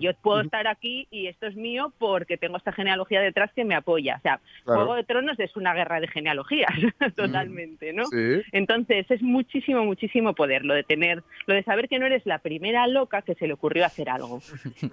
[0.00, 3.74] yo puedo estar aquí y esto es mío porque tengo esta genealogía detrás que me
[3.74, 4.16] apoya.
[4.16, 6.70] O sea, Juego de Tronos es una guerra de genealogías,
[7.16, 8.04] totalmente, ¿no?
[8.52, 12.38] Entonces, es muchísimo, muchísimo poder lo de tener, lo de saber que no eres la
[12.38, 14.40] primera loca que se le ocurrió hacer algo.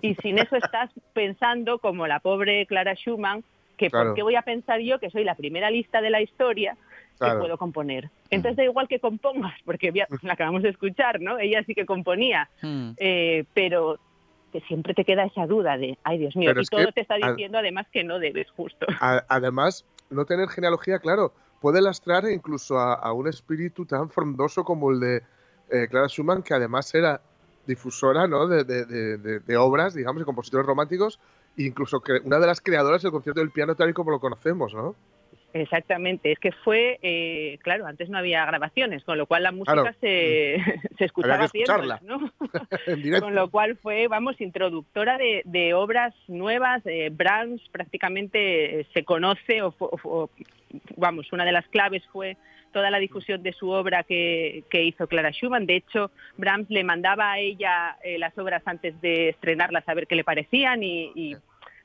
[0.01, 3.43] Y sin eso estás pensando como la pobre Clara Schumann,
[3.77, 6.77] que por qué voy a pensar yo que soy la primera lista de la historia
[7.19, 8.09] que puedo componer.
[8.29, 11.39] Entonces da igual que compongas, porque la acabamos de escuchar, ¿no?
[11.39, 12.91] Ella sí que componía, hmm.
[12.97, 13.99] eh, pero
[14.51, 17.57] que siempre te queda esa duda de, ay Dios mío, y todo te está diciendo
[17.57, 18.85] además que no debes justo.
[18.99, 24.99] además, no tener genealogía, claro, puede lastrar incluso a, un espíritu tan frondoso como el
[24.99, 25.21] de
[25.71, 27.21] eh, Clara Schumann, que además era
[27.65, 28.47] difusora ¿no?
[28.47, 31.19] de, de obras, digamos, de compositores románticos,
[31.57, 34.73] incluso que una de las creadoras del concierto del piano tal y como lo conocemos,
[34.73, 34.95] ¿no?
[35.55, 39.95] Exactamente, es que fue, eh, claro, antes no había grabaciones, con lo cual la música
[40.01, 40.57] se,
[40.97, 41.65] se, escuchaba bien,
[42.01, 42.29] ¿no?
[43.21, 46.81] con lo cual fue, vamos, introductora de, obras nuevas.
[46.85, 50.29] Eh, Brahms prácticamente eh, se conoce, o,
[50.97, 52.37] vamos, una de las claves fue
[52.71, 55.65] toda la difusión de su obra que, hizo Clara Schumann.
[55.65, 60.07] De hecho, Brahms le mandaba a ella eh, las obras antes de estrenarlas a ver
[60.07, 61.35] qué le parecían y,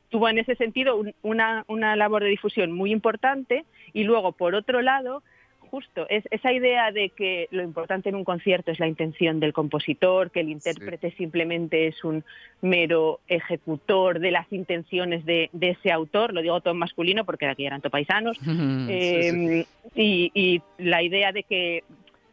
[0.08, 3.64] tuvo en ese sentido una, una labor de difusión muy importante.
[3.92, 5.22] Y luego, por otro lado,
[5.70, 9.52] justo, es esa idea de que lo importante en un concierto es la intención del
[9.52, 12.24] compositor, que el intérprete simplemente es un
[12.60, 17.64] mero ejecutor de las intenciones de, ese autor, lo digo todo en masculino porque aquí
[17.64, 18.38] eran topaisanos,
[18.88, 21.84] eh, y, y la idea de que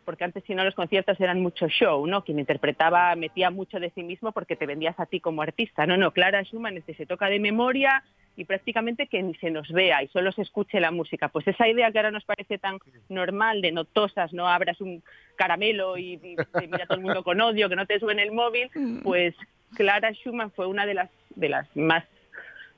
[0.08, 2.23] porque antes si no los conciertos eran mucho show, ¿no?
[2.23, 5.86] Quien interpretaba metía mucho de sí mismo porque te vendías a ti como artista.
[5.86, 8.06] No, no, Clara Schumann este se toca de memoria
[8.38, 11.28] y prácticamente que ni se nos vea y solo se escuche la música.
[11.28, 12.78] Pues esa idea que ahora nos parece tan
[13.10, 15.04] normal de no tosas, no abras un
[15.36, 18.69] caramelo y, te mira todo el mundo con odio, que no te suene el móvil,
[18.76, 19.00] mm.
[19.00, 19.34] pues
[19.76, 22.06] Clara Schumann fue una de las, de las más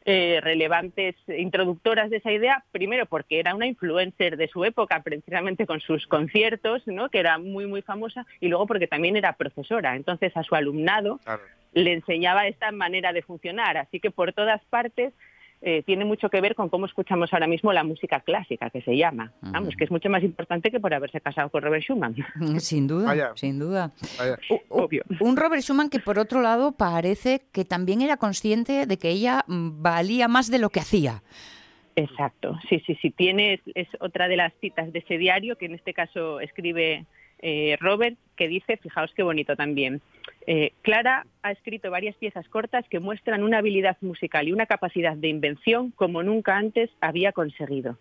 [0.05, 5.67] eh, relevantes introductoras de esa idea, primero porque era una influencer de su época, precisamente
[5.67, 7.09] con sus conciertos, ¿no?
[7.09, 9.97] que era muy, muy famosa, y luego porque también era profesora.
[9.97, 11.19] Entonces a su alumnado
[11.73, 13.77] le enseñaba esta manera de funcionar.
[13.77, 15.13] Así que por todas partes
[15.61, 18.95] eh, tiene mucho que ver con cómo escuchamos ahora mismo la música clásica, que se
[18.95, 19.33] llama.
[19.41, 22.15] Vamos, que es mucho más importante que por haberse casado con Robert Schumann.
[22.59, 23.91] Sin duda, sin duda.
[24.69, 25.03] Obvio.
[25.19, 29.43] Un Robert Schumann que, por otro lado, parece que también era consciente de que ella
[29.47, 31.23] mm, valía más de lo que hacía.
[31.95, 33.11] Exacto, sí, sí, sí.
[33.11, 37.05] Tiene, es otra de las citas de ese diario, que en este caso escribe
[37.41, 40.01] eh, Robert, que dice, fijaos qué bonito también,
[40.47, 45.15] eh, Clara ha escrito varias piezas cortas que muestran una habilidad musical y una capacidad
[45.15, 47.97] de invención como nunca antes había conseguido.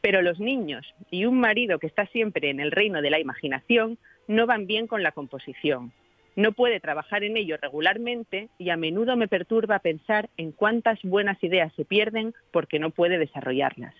[0.00, 3.98] Pero los niños y un marido que está siempre en el reino de la imaginación
[4.26, 5.92] no van bien con la composición.
[6.34, 11.42] No puede trabajar en ello regularmente y a menudo me perturba pensar en cuántas buenas
[11.44, 13.94] ideas se pierden porque no puede desarrollarlas.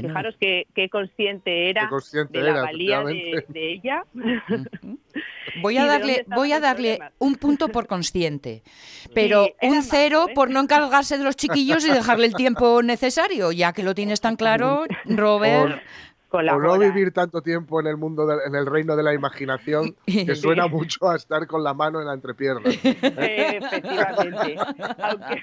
[0.00, 1.90] Fijaros qué, consciente era
[2.30, 4.04] de la valía de, ella.
[5.62, 8.62] Voy a darle, voy a darle un punto por consciente,
[9.14, 10.32] pero un cero ¿eh?
[10.32, 14.20] por no encargarse de los chiquillos y dejarle el tiempo necesario, ya que lo tienes
[14.20, 15.82] tan claro, Robert.
[16.30, 20.36] Por, no vivir tanto tiempo en el mundo, en el reino de la imaginación, que
[20.36, 22.70] suena mucho a estar con la mano en la entrepierna.
[22.70, 24.56] Efectivamente.
[25.02, 25.42] Aunque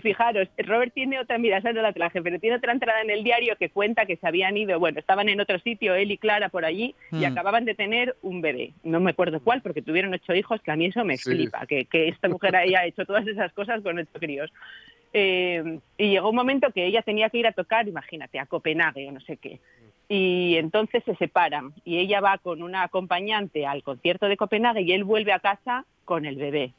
[0.00, 3.24] fijaros, Robert tiene otra, mira, esa no la traje, pero tiene otra entrada en el
[3.24, 6.48] diario que cuenta que se habían ido, bueno, estaban en otro sitio, él y Clara
[6.48, 7.24] por allí, y hmm.
[7.24, 8.72] acababan de tener un bebé.
[8.84, 11.86] No me acuerdo cuál, porque tuvieron ocho hijos, que a mí eso me flipa, que,
[11.90, 14.50] esta mujer haya hecho todas esas cosas con ocho críos.
[15.12, 19.08] Eh, y llegó un momento que ella tenía que ir a tocar, imagínate, a Copenhague
[19.08, 19.58] o no sé qué.
[20.08, 24.92] Y entonces se separan y ella va con una acompañante al concierto de Copenhague y
[24.92, 26.72] él vuelve a casa con el bebé.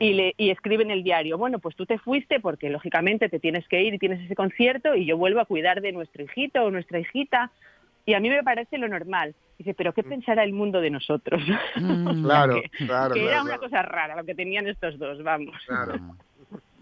[0.00, 3.40] Y, le, y escribe en el diario, bueno, pues tú te fuiste porque lógicamente te
[3.40, 6.64] tienes que ir y tienes ese concierto y yo vuelvo a cuidar de nuestro hijito
[6.64, 7.50] o nuestra hijita.
[8.06, 9.34] Y a mí me parece lo normal.
[9.58, 10.08] Dice, pero ¿qué mm.
[10.08, 11.42] pensará el mundo de nosotros?
[11.76, 12.24] Mm.
[12.24, 13.14] claro, claro.
[13.14, 15.54] Que era una cosa rara lo que tenían estos dos, vamos.
[15.66, 15.94] Claro.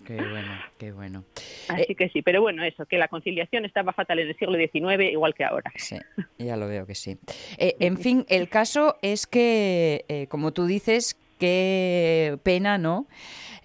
[0.07, 1.25] Qué bueno, qué bueno.
[1.69, 4.57] Así eh, que sí, pero bueno, eso, que la conciliación estaba fatal en el siglo
[4.57, 5.73] XIX, igual que ahora.
[5.75, 5.97] Sí,
[6.39, 7.19] ya lo veo que sí.
[7.59, 13.07] Eh, en fin, el caso es que, eh, como tú dices, qué pena, ¿no?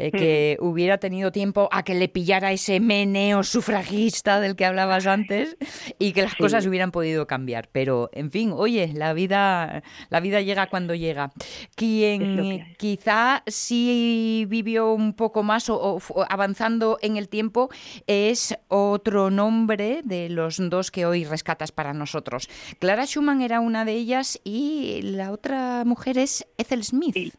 [0.01, 5.05] Eh, que hubiera tenido tiempo a que le pillara ese meneo sufragista del que hablabas
[5.05, 5.57] antes
[5.99, 7.69] y que las cosas hubieran podido cambiar.
[7.71, 11.31] Pero, en fin, oye, la vida, la vida llega cuando llega.
[11.75, 17.69] Quien quizá sí vivió un poco más o, avanzando en el tiempo
[18.07, 22.49] es otro nombre de los dos que hoy rescatas para nosotros.
[22.79, 27.36] Clara Schumann era una de ellas y la otra mujer es Ethel Smith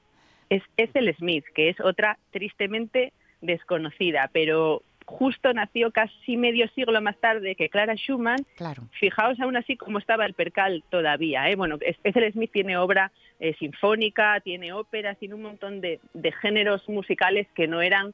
[0.53, 7.17] es Ethel Smith, que es otra tristemente desconocida, pero justo nació casi medio siglo más
[7.19, 8.45] tarde que Clara Schumann.
[8.57, 8.83] Claro.
[8.93, 11.49] Fijaos aún así cómo estaba el percal todavía.
[11.51, 11.57] ¿eh?
[11.57, 16.01] Bueno, Ethel Smith tiene obra eh, sinfónica, tiene óperas, tiene un montón de,
[16.43, 18.13] géneros musicales que no eran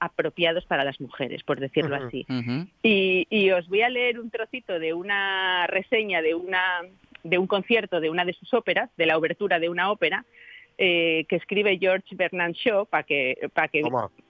[0.00, 2.26] apropiados para las mujeres, por decirlo así.
[2.82, 6.82] y, y, os voy a leer un trocito de una reseña de una
[7.24, 10.24] de un concierto de una de sus óperas, de la obertura de una ópera,
[10.80, 13.82] eh, que escribe George Bernard Shaw para que, para que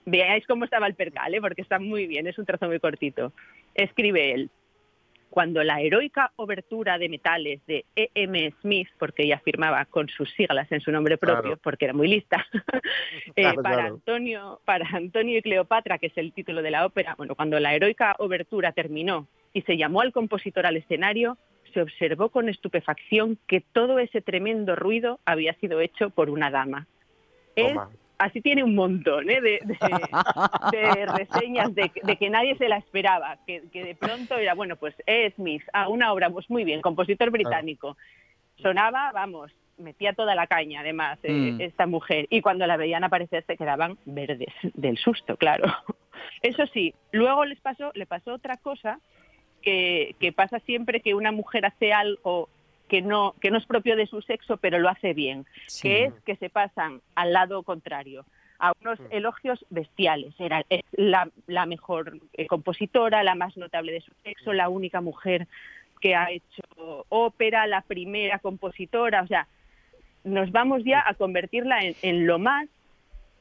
[0.05, 1.41] veáis cómo estaba el percal, ¿eh?
[1.41, 3.31] porque está muy bien, es un trozo muy cortito.
[3.75, 4.49] Escribe él.
[5.29, 8.51] Cuando la heroica obertura de metales de E.M.
[8.61, 12.43] Smith, porque ella firmaba con sus siglas en su nombre propio, porque era muy lista,
[13.35, 17.35] eh, para, Antonio, para Antonio y Cleopatra, que es el título de la ópera, bueno,
[17.35, 21.37] cuando la heroica obertura terminó y se llamó al compositor al escenario,
[21.69, 26.87] se observó con estupefacción que todo ese tremendo ruido había sido hecho por una dama.
[28.17, 29.41] así tiene un montón ¿eh?
[29.41, 29.59] de,
[31.17, 35.63] reseñas de, que nadie se la esperaba, que, de pronto era, bueno, pues es Smith,
[35.73, 37.97] ah, una obra, pues muy bien, compositor británico.
[38.61, 41.61] Sonaba, vamos, metía toda la caña además eh, mm.
[41.61, 45.65] esta mujer y cuando la veían aparecer se quedaban verdes del susto, claro.
[46.41, 48.99] Eso sí, luego les pasó, le pasó otra cosa
[49.61, 52.49] que, pasa siempre que una mujer hace algo
[52.87, 55.45] que no, que no es propio de su sexo, pero lo hace bien,
[55.81, 58.25] que es que se pasan al lado contrario
[58.57, 59.05] a unos mm.
[59.11, 60.33] elogios bestiales.
[60.39, 65.47] Era la, la mejor eh, compositora, la más notable de su sexo, la única mujer
[66.01, 69.47] que ha hecho ópera, la primera compositora, o sea,
[70.23, 72.67] nos vamos ya a convertirla en lo más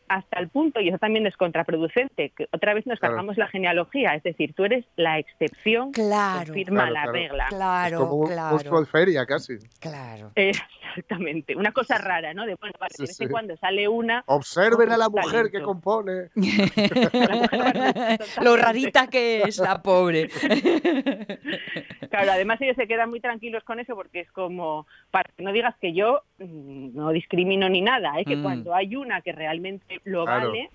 [0.08, 4.14] hasta el punto, y eso también es contraproducente, que otra vez nos cargamos la genealogía,
[4.14, 7.46] es decir, tú eres la excepción claro, que firma la regla.
[7.48, 8.78] Claro, es como claro.
[8.78, 9.54] Un feria casi.
[9.80, 10.30] Claro.
[10.34, 12.46] exactamente, una cosa rara, ¿no?
[12.46, 14.22] De, bueno, de vez en cuando sale una...
[14.26, 16.30] Observen a la mujer que compone.
[18.42, 20.28] Lo rarita que es la pobre.
[22.10, 25.52] claro, además ellos se quedan muy tranquilos con eso porque es como, para que no
[25.52, 28.24] digas que yo mm, no discrimino ni nada, es ¿eh?
[28.24, 28.42] que mm.
[28.42, 30.70] cuando hay una que realmente lo vale,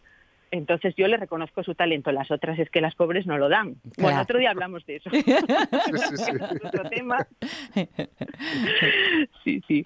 [0.51, 2.11] entonces yo le reconozco su talento.
[2.11, 3.77] Las otras es que las pobres no lo dan.
[3.97, 5.09] Bueno, otro día hablamos de eso.
[6.63, 7.25] otro tema.
[9.43, 9.83] sí, sí.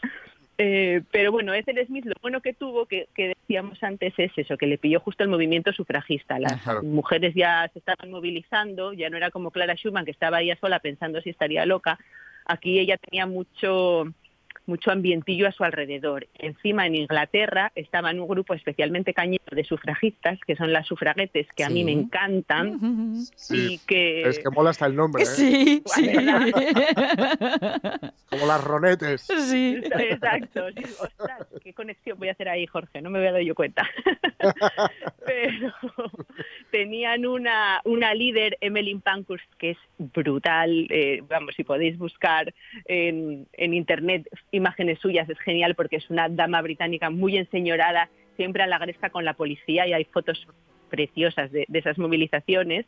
[0.58, 4.66] Eh, pero bueno, Ethel Smith lo bueno que tuvo, que, decíamos antes, es eso, que
[4.66, 6.40] le pilló justo el movimiento sufragista.
[6.40, 10.58] Las mujeres ya se estaban movilizando, ya no era como Clara Schumann, que estaba ella
[10.60, 12.00] sola pensando si estaría loca.
[12.46, 14.06] Aquí ella tenía mucho
[14.68, 16.28] mucho ambientillo a su alrededor.
[16.36, 21.48] Encima en Inglaterra estaba en un grupo especialmente cañero de sufragistas, que son las sufraguetes,
[21.56, 23.18] que a mí me encantan.
[23.50, 24.28] y que...
[24.28, 25.24] Es que mola hasta el nombre.
[25.24, 25.26] ¿eh?
[25.26, 26.12] Sí, sí.
[28.30, 29.22] Como las ronetes.
[29.22, 29.80] Sí.
[29.84, 30.66] Exacto.
[31.00, 33.90] Ostras, qué conexión voy a hacer ahí, Jorge, no me había dado yo cuenta.
[35.26, 35.74] Pero
[36.72, 40.88] tenían una, una líder, Emmeline Pankhurst, que es brutal.
[40.90, 42.54] Eh, vamos, si podéis buscar
[42.86, 44.28] en, en internet
[44.58, 49.10] imágenes suyas, es genial porque es una dama británica muy enseñorada, siempre a la gresca
[49.10, 50.46] con la policía y hay fotos
[50.90, 52.86] preciosas de, esas movilizaciones.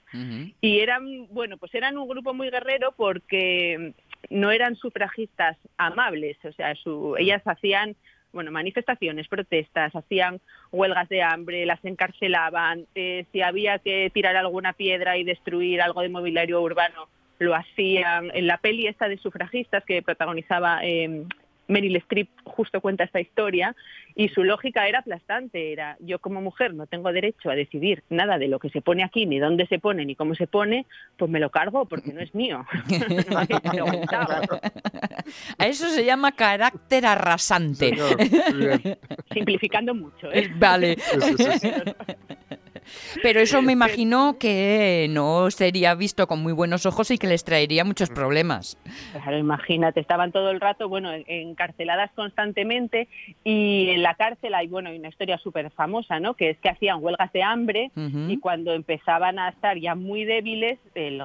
[0.61, 3.93] Y eran bueno pues eran un grupo muy guerrero porque
[4.29, 7.95] no eran sufragistas amables o sea su, ellas hacían
[8.33, 10.39] bueno manifestaciones protestas hacían
[10.71, 16.01] huelgas de hambre las encarcelaban eh, si había que tirar alguna piedra y destruir algo
[16.01, 17.07] de mobiliario urbano
[17.39, 18.31] lo hacían.
[18.33, 21.23] En la peli esta de sufragistas que protagonizaba eh,
[21.69, 23.75] Meryl Streep justo cuenta esta historia
[24.15, 28.37] y su lógica era aplastante, era yo como mujer no tengo derecho a decidir nada
[28.37, 31.31] de lo que se pone aquí, ni dónde se pone, ni cómo se pone, pues
[31.31, 32.65] me lo cargo porque no es mío.
[35.57, 37.95] a eso se llama carácter arrasante.
[39.31, 40.33] Simplificando mucho.
[40.33, 40.51] ¿eh?
[40.57, 40.97] Vale.
[43.21, 47.43] Pero eso me imagino que no sería visto con muy buenos ojos y que les
[47.43, 48.77] traería muchos problemas.
[49.11, 53.07] Claro, imagínate, estaban todo el rato, bueno, encarceladas constantemente
[53.43, 56.33] y en la cárcel hay, bueno, una historia súper famosa, ¿no?
[56.33, 60.79] Que es que hacían huelgas de hambre y cuando empezaban a estar ya muy débiles,
[60.95, 61.21] el,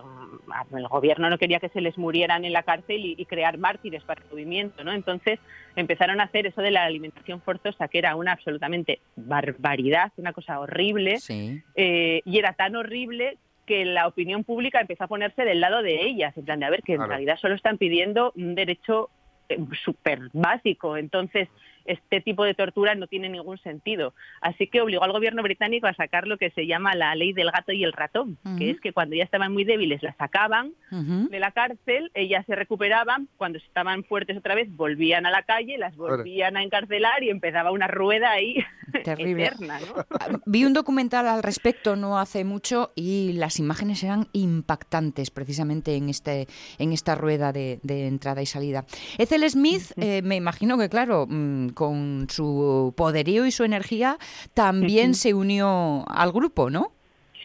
[0.89, 4.31] gobierno no quería que se les murieran en la cárcel y, crear mártires para el
[4.31, 4.93] movimiento, ¿no?
[4.93, 5.41] Entonces
[5.77, 10.61] empezaron a hacer eso de la alimentación forzosa, que era una absolutamente barbaridad, una cosa
[10.61, 11.19] horrible.
[11.19, 15.83] Sí eh, y era tan horrible que la opinión pública empezó a ponerse del lado
[15.83, 19.11] de ellas, en plan de a ver que en realidad solo están pidiendo un derecho
[19.49, 20.97] eh, súper básico.
[20.97, 21.49] Entonces,
[21.85, 24.15] este tipo de tortura no tiene ningún sentido.
[24.41, 27.51] Así que obligó al gobierno británico a sacar lo que se llama la ley del
[27.51, 31.41] gato y el ratón, que es que cuando ya estaban muy débiles las sacaban de
[31.41, 35.97] la cárcel, ellas se recuperaban, cuando estaban fuertes otra vez volvían a la calle, las
[35.97, 38.57] volvían a encarcelar y empezaba una rueda ahí
[39.05, 39.47] Terrible.
[39.47, 39.79] eterna.
[40.21, 45.97] Ah, vi un documental al respecto no hace mucho y las imágenes eran impactantes precisamente
[45.97, 46.47] en este
[46.79, 48.85] en esta rueda de, entrada y salida.
[49.19, 54.17] Ethel Smith, eh, me imagino que claro, mm, con su poderío y su energía,
[54.55, 56.93] también se unió al grupo, ¿no?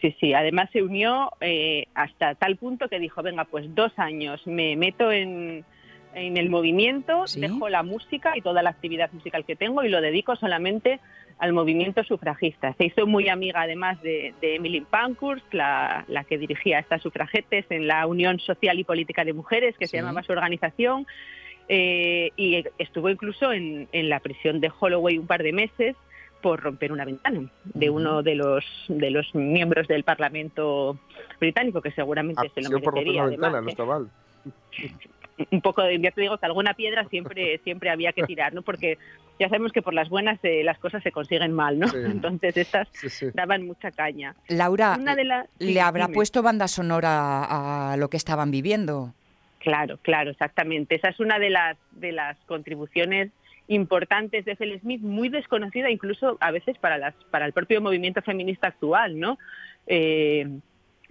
[0.00, 4.40] Sí, sí, además se unió eh, hasta tal punto que dijo, venga, pues dos años
[4.46, 5.64] me meto en,
[6.14, 10.00] en el movimiento, dejo la música y toda la actividad musical que tengo y lo
[10.00, 11.00] dedico solamente
[11.38, 12.74] al movimiento sufragista.
[12.74, 17.86] Se hizo muy amiga además de, Emily Pankhurst, la, la, que dirigía estas sufragetes en
[17.86, 21.06] la Unión Social y Política de Mujeres, que se llamaba su organización,
[21.72, 25.94] eh, y estuvo incluso en, la prisión de Holloway un par de meses
[26.42, 30.98] por romper una ventana de uno de los de los miembros del Parlamento
[31.38, 33.24] británico que seguramente se lo merecería.
[33.26, 33.70] Ventana, no ¿eh?
[33.70, 34.10] está mal.
[35.52, 38.62] Un poco de, ya te digo que alguna piedra siempre siempre había que tirar, ¿no?
[38.62, 38.98] Porque
[39.38, 41.86] ya sabemos que por las buenas eh, las cosas se consiguen mal, ¿no?
[41.94, 42.88] Entonces estas
[43.32, 44.34] daban mucha caña.
[44.48, 44.98] Laura,
[45.60, 49.14] ¿le habrá puesto banda sonora a lo que estaban viviendo?
[49.60, 50.96] Claro, claro, exactamente.
[50.96, 53.30] Esa es una de las, de las contribuciones
[53.68, 58.20] importantes de Phil Smith, muy desconocida incluso a veces para, las, para el propio movimiento
[58.22, 59.38] feminista actual, ¿no?
[59.86, 60.48] Eh,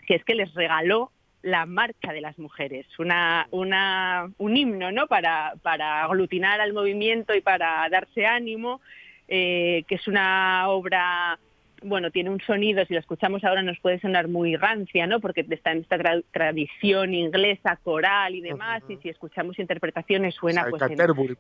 [0.06, 5.08] que es que les regaló la marcha de las mujeres, una, una, un himno ¿no?
[5.08, 8.82] para, para aglutinar al movimiento y para darse ánimo,
[9.28, 11.40] eh, que es una obra
[11.84, 15.20] bueno, tiene un sonido, si lo escuchamos ahora nos puede sonar muy rancia, ¿no?
[15.20, 15.98] Porque está en esta
[16.32, 20.82] tradición inglesa, coral y demás, y si escuchamos interpretaciones suena pues...
[20.84, 21.36] En, duro,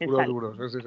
[0.69, 0.79] sí,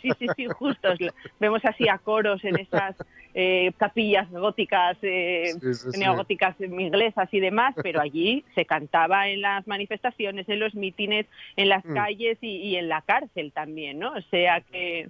[0.00, 0.08] sí.
[0.18, 0.98] sí, sí, justos.
[1.40, 2.96] Vemos así a coros en esas
[3.34, 5.52] eh, capillas góticas, eh,
[5.96, 11.26] neogóticas inglesas y demás, pero allí se cantaba en las manifestaciones, en los mítines,
[11.56, 11.94] en las mm.
[11.94, 14.12] calles y, y en la cárcel también, ¿no?
[14.12, 15.08] O sea que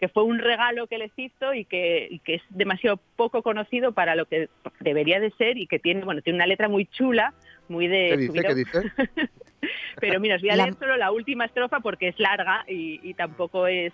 [0.00, 4.24] que fue un regalo que les hizo y que, es demasiado poco conocido para lo
[4.24, 4.48] que
[4.80, 7.34] debería de ser y que tiene, bueno, tiene una letra muy chula,
[7.68, 8.08] muy de...
[8.08, 8.42] ¿Qué dice?
[8.42, 8.80] ¿Qué dice?
[10.00, 13.66] Pero mira, os voy a leer solo la última estrofa porque es larga y, tampoco
[13.66, 13.92] es,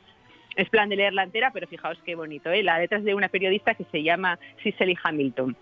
[0.55, 2.51] es plan de leerla entera, pero fijaos qué bonito.
[2.51, 2.63] ¿eh?
[2.63, 5.57] La letra es de una periodista que se llama Cicely Hamilton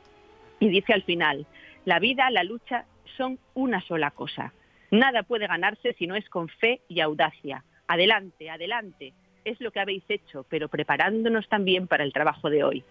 [0.61, 1.47] y dice al final,
[1.86, 2.84] la vida, la lucha
[3.16, 4.53] son una sola cosa.
[4.90, 7.64] Nada puede ganarse si no es con fe y audacia.
[7.88, 9.14] Adelante, adelante
[9.45, 12.84] es lo que habéis hecho, pero preparándonos también para el trabajo de hoy.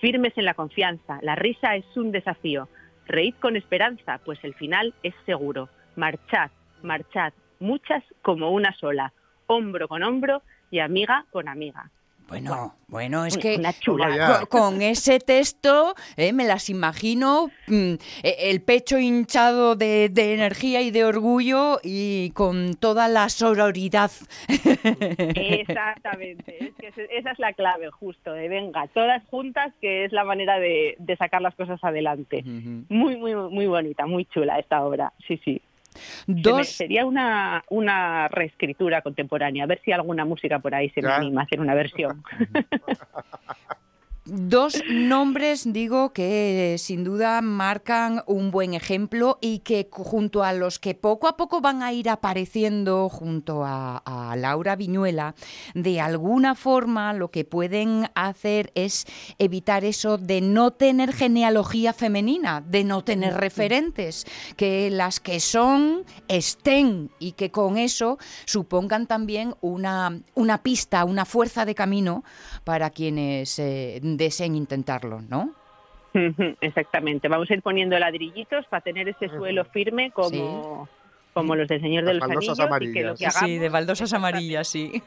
[0.00, 2.68] Firmes en la confianza, la risa es un desafío.
[3.06, 5.68] Reíd con esperanza, pues el final es seguro.
[5.96, 6.50] Marchad,
[6.82, 9.12] marchad, muchas como una sola,
[9.46, 11.90] hombro con hombro y amiga con amiga.
[12.28, 13.60] Bueno, bueno, es que
[14.48, 20.90] con, ese texto eh, me las imagino mm, e, el pecho hinchado de, energía y
[20.90, 24.10] de orgullo y con toda la sororidad.
[24.48, 26.72] Exactamente,
[27.10, 31.42] esa es la clave justo, de venga, todas juntas, que es la manera de, sacar
[31.42, 32.42] las cosas adelante.
[32.44, 35.60] Muy, muy, muy bonita, muy chula esta obra, sí, sí.
[36.26, 36.68] Dos...
[36.68, 41.42] Sería una, una reescritura contemporánea, a ver si alguna música por ahí se me anima
[41.42, 42.22] a hacer una versión.
[44.24, 50.78] Dos nombres, digo, que sin duda marcan un buen ejemplo y que junto a los
[50.78, 54.00] que poco a poco van a ir apareciendo junto a,
[54.36, 55.34] Laura Viñuela,
[55.74, 59.06] de alguna forma lo que pueden hacer es
[59.38, 64.24] evitar eso de no tener genealogía femenina, de no tener referentes,
[64.56, 71.24] que las que son estén y que con eso supongan también una, una pista, una
[71.24, 72.22] fuerza de camino
[72.62, 73.58] para quienes...
[73.58, 75.54] Eh, deseen intentarlo, ¿no?
[76.60, 80.88] Exactamente, vamos a ir poniendo ladrillitos para tener ese suelo firme como,
[81.32, 82.58] como los del Señor de los Anillos.
[82.80, 85.02] Y que lo que sí, de baldosas amarillas, sí.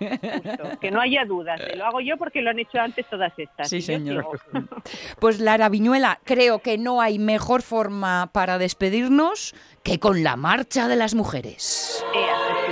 [0.82, 3.70] que no haya dudas, lo hago yo porque lo han hecho antes todas estas.
[3.70, 4.40] Sí, señor.
[5.20, 10.88] Pues Lara Viñuela, creo que no hay mejor forma para despedirnos que con la marcha
[10.88, 12.04] de las mujeres.
[12.14, 12.65] estupendo.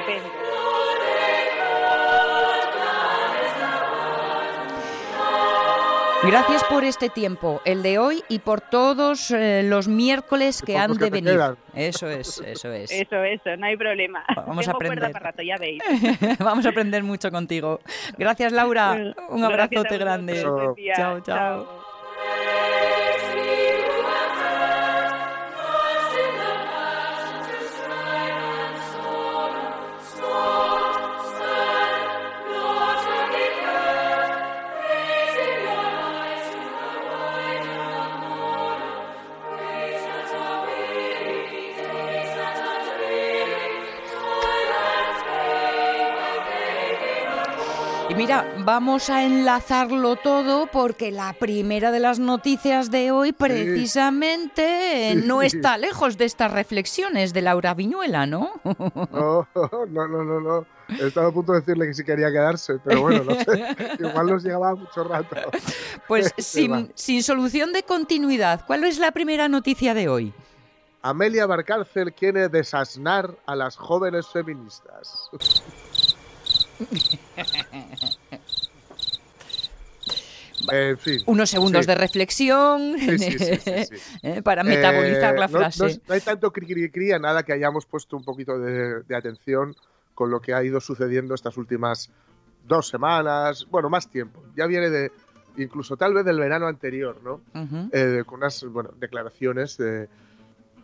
[6.26, 10.94] Gracias por este tiempo, el de hoy y por todos eh, los miércoles que han
[10.94, 11.40] de venir.
[11.74, 12.92] Eso es, eso es.
[12.92, 14.24] Eso, eso, no hay problema.
[14.36, 15.12] Vamos a aprender.
[15.12, 15.82] Para rato, ya veis.
[16.40, 17.82] Vamos a aprender mucho contigo.
[18.18, 19.14] Gracias, Laura.
[19.30, 20.42] Un abrazote grande.
[20.42, 20.76] chao.
[20.96, 21.22] chao.
[21.22, 22.73] chao.
[48.14, 55.16] Y mira, vamos a enlazarlo todo porque la primera de las noticias de hoy precisamente
[55.16, 58.52] no está lejos de estas reflexiones de Laura Viñuela, ¿no?
[58.64, 59.48] No,
[59.90, 60.66] no, no, no.
[61.00, 63.66] Estaba a punto de decirle que sí quería quedarse, pero bueno, no sé.
[64.00, 65.36] Igual nos llevaba mucho rato.
[66.08, 70.34] Pues sin, sin solución de continuidad, ¿cuál es la primera noticia de hoy?
[71.02, 75.32] Amelia Barcárcel quiere desasnar a las jóvenes feministas.
[81.26, 86.02] Unos segundos de reflexión eh, para metabolizar la frase.
[86.08, 89.76] No, hay tanto cri, cri, nada que hayamos puesto un poquito de, atención
[90.16, 92.10] con lo que ha ido sucediendo estas últimas
[92.66, 94.44] dos semanas, bueno, más tiempo.
[94.56, 95.12] Ya viene de,
[95.58, 97.42] incluso tal vez del verano anterior, ¿no?
[97.92, 98.66] Eh, con unas
[99.00, 100.08] declaraciones de,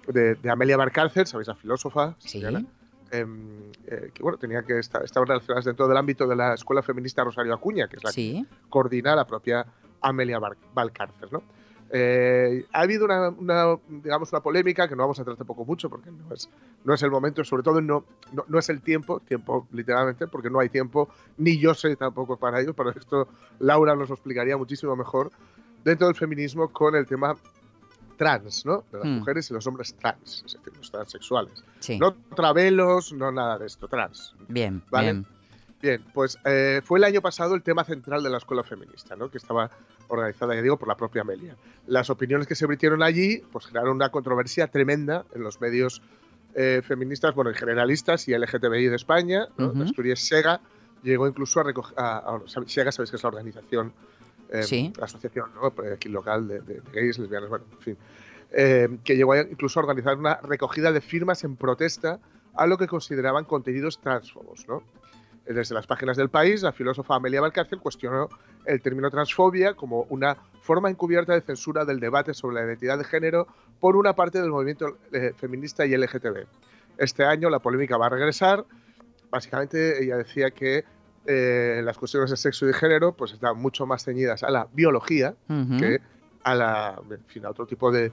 [0.07, 1.47] de, Amelia Barcárcel, ¿sabéis?
[1.47, 2.15] La filósofa.
[2.19, 2.41] Sí.
[3.11, 6.83] Em, eh, que bueno, tenía que estar, estaban relacionadas dentro del ámbito de la Escuela
[6.83, 9.65] Feminista Rosario Acuña, que es la que coordina la propia
[10.01, 10.39] Amelia
[10.73, 11.41] Valcárcel, ¿no?
[11.91, 13.31] Eh, ha habido una,
[13.87, 16.47] digamos, una polémica que no vamos a tratar tampoco mucho porque no es,
[16.83, 20.59] no es el momento, sobre todo no, no, es el tiempo, tiempo literalmente, porque no
[20.59, 24.95] hay tiempo, ni yo sé tampoco para ello, pero esto Laura nos lo explicaría muchísimo
[24.95, 25.31] mejor,
[25.83, 27.35] dentro del feminismo con el tema
[28.19, 28.83] trans, ¿no?
[28.91, 29.19] De las hmm.
[29.19, 31.63] mujeres y los hombres trans, es decir, los transexuales.
[31.99, 34.35] No travelos, no nada de esto, trans.
[34.49, 35.25] Bien, bien.
[35.81, 39.31] Bien, pues eh, fue el año pasado el tema central de la escuela feminista, ¿no?
[39.31, 39.71] que estaba
[40.09, 41.55] organizada, ya digo, por la propia Amelia.
[41.87, 46.01] Las opiniones que se vertieron allí pues, generaron una controversia tremenda en los medios
[46.55, 49.47] eh, feministas, bueno, en generalistas y LGTBI de España.
[49.57, 49.67] ¿no?
[49.67, 50.59] Uh Sega
[51.01, 51.95] llegó incluso a recoger.
[52.67, 53.93] Sega, sabéis que es la organización
[54.51, 55.73] eh, la asociación ¿no?
[55.93, 57.97] aquí local de, gays, lesbianas, bueno, en fin,
[58.51, 62.19] eh, que llegó incluso a organizar una recogida de firmas en protesta
[62.55, 64.67] a lo que consideraban contenidos transfobos.
[64.67, 64.83] ¿no?
[65.45, 68.29] Desde las páginas del país, la filósofa Amelia Valcárcel cuestionó
[68.65, 73.03] el término transfobia como una forma encubierta de censura del debate sobre la identidad de
[73.03, 73.47] género
[73.79, 76.45] por una parte del movimiento eh, feminista y LGTB.
[76.97, 78.65] Este año la polémica va a regresar.
[79.31, 80.83] Básicamente ella decía que
[81.31, 84.67] eh, las cuestiones de sexo y de género pues están mucho más ceñidas a la
[84.73, 85.35] biología
[85.77, 86.01] que
[86.41, 88.11] a, la, fin, a otro tipo de,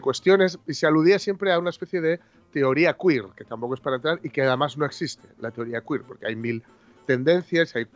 [0.00, 2.20] cuestiones y se aludía siempre a una especie de
[2.52, 6.04] teoría queer, que tampoco es para entrar y que además no existe la teoría queer,
[6.04, 6.62] porque hay mil
[7.04, 7.88] tendencias, hay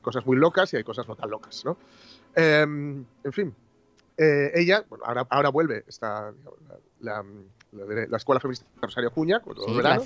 [0.00, 1.76] cosas muy locas y hay cosas no tan locas, ¿no?
[2.36, 3.54] Em, en fin,
[4.16, 6.32] eh, ella, bueno, ahora, ahora vuelve esta,
[7.00, 7.24] la,
[8.16, 9.42] Escuela Feminista de Rosario Cuña,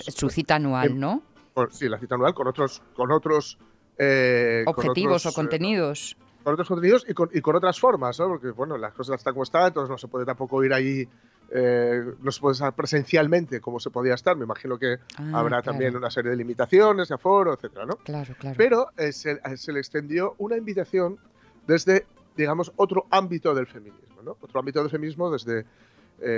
[0.08, 1.22] su cita anual, em, ¿no?
[1.70, 3.58] Sí, la cita anual con otros, con otros
[3.98, 6.16] eh, objetivos o eh, contenidos.
[6.44, 8.28] con otros contenidos y con, y con, otras formas, ¿no?
[8.28, 11.08] Porque, bueno, las cosas están como están, entonces no se puede tampoco ir ahí,
[11.50, 14.36] eh, no se puede estar presencialmente como se podía estar.
[14.36, 17.96] Me imagino que ah, habrá también una serie de limitaciones de aforo, etcétera, ¿no?
[17.96, 18.54] Claro, claro.
[18.56, 21.18] Pero se, se, le extendió una invitación
[21.66, 22.06] desde,
[22.36, 24.36] digamos, otro ámbito del feminismo, ¿no?
[24.40, 25.66] Otro ámbito del feminismo desde,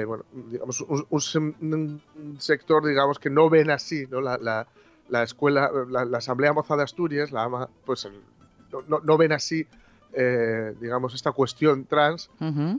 [0.07, 2.01] bueno, digamos, un,
[2.39, 4.23] sector, digamos, que no ven así, ¿no?
[4.23, 4.67] la, la
[5.23, 8.09] escuela, la, Asamblea Moza de Asturias, la AMA, pues
[8.89, 9.67] no, ven así
[10.13, 12.31] eh, digamos, esta cuestión trans.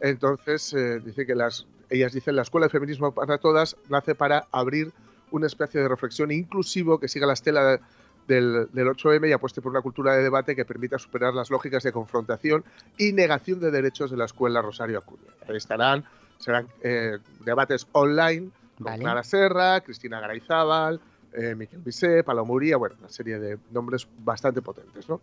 [0.01, 4.47] Entonces, eh, dice que las, ellas dicen la Escuela de Feminismo para Todas nace para
[4.51, 4.91] abrir
[5.31, 7.79] una especie de reflexión inclusivo que siga la estela
[8.27, 11.91] del, 8M y apueste por una cultura de debate que permita superar las lógicas de
[11.91, 12.63] confrontación
[12.97, 15.31] y negación de derechos de la Escuela Rosario Acuña.
[15.47, 16.05] Estarán,
[16.37, 18.49] serán eh, debates online
[18.81, 20.99] con Clara Serra, Cristina Garayzábal,
[21.33, 25.21] eh, Miquel Bisé, Palomuría, bueno, una serie de nombres bastante potentes, ¿no?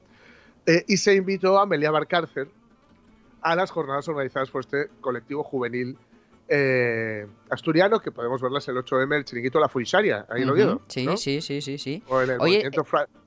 [0.67, 2.49] Eh, y se invitó a Amelia Barcárcer
[3.41, 5.97] a las jornadas organizadas por este colectivo juvenil
[6.49, 10.81] eh, asturiano, que podemos verlas el 8M, el chiringuito La Fuisaria, ahí lo vieron.
[10.89, 12.03] Sí, sí, sí, sí, sí.
[12.09, 12.71] Oye,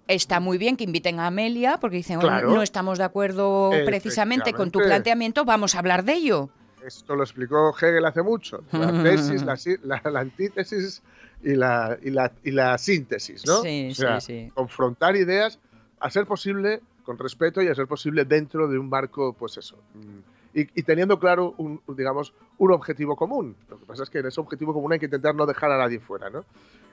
[0.08, 4.72] está muy bien que inviten a Amelia, porque dicen, no estamos de acuerdo precisamente con
[4.72, 6.50] tu planteamiento, vamos a hablar de ello.
[6.86, 8.64] Esto lo explicó Hegel hace mucho.
[8.72, 11.04] La tesis, la, antítesis
[11.44, 13.62] y la, y la, y la síntesis, ¿no?
[13.62, 14.52] Sí, sí, sí.
[14.54, 15.60] Confrontar ideas,
[16.00, 19.78] a ser posible, con respeto y a ser posible dentro de un marco, pues eso.
[19.94, 20.20] Mm,
[20.54, 23.56] y, teniendo claro, un, digamos, un objetivo común.
[23.70, 25.78] Lo que pasa es que en ese objetivo común hay que intentar no dejar a
[25.78, 26.44] nadie fuera, ¿no?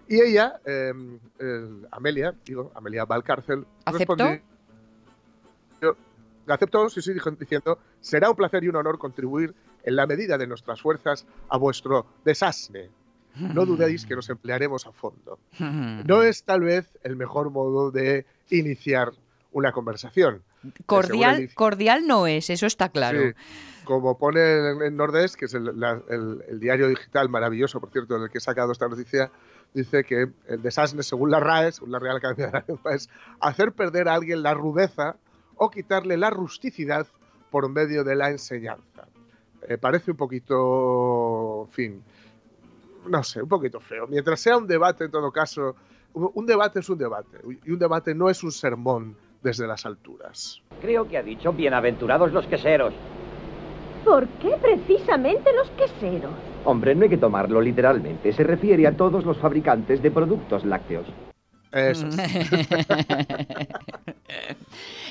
[0.06, 1.18] Y ella, em,
[1.90, 4.38] Amelia, digo, Amelia Valcárcel, ¿Aceptó?
[5.82, 5.96] Yo,
[6.46, 10.46] aceptó, sí, sí, diciendo, será un placer y un honor contribuir en la medida de
[10.46, 12.90] nuestras fuerzas a vuestro desastre.
[13.40, 15.38] No dudéis que nos emplearemos a fondo.
[15.58, 19.12] No es tal vez el mejor modo de iniciar
[19.52, 20.42] una conversación.
[20.86, 23.20] Cordial, cordial no es, eso está claro.
[23.84, 24.40] Como pone
[24.86, 28.72] en Nordés, que es el, diario digital maravilloso, por cierto, en el que he sacado
[28.72, 29.30] esta noticia,
[29.72, 33.08] dice que el desastre, según la RAE, según la Real Academia de la Lengua, es
[33.40, 35.16] hacer perder a alguien la rudeza
[35.56, 37.06] o quitarle la rusticidad
[37.50, 39.08] por medio de la enseñanza.
[39.68, 42.04] Eh, parece un poquito, en fin,
[43.06, 44.06] no sé, un poquito feo.
[44.06, 45.76] Mientras sea un debate, en todo caso,
[46.14, 50.62] un debate es un debate, y un debate no es un sermón desde las alturas.
[50.80, 52.92] Creo que ha dicho bienaventurados los queseros.
[54.04, 56.32] ¿Por qué precisamente los queseros?
[56.64, 58.32] Hombre, no hay que tomarlo literalmente.
[58.32, 61.06] Se refiere a todos los fabricantes de productos lácteos.
[61.72, 62.08] Eso.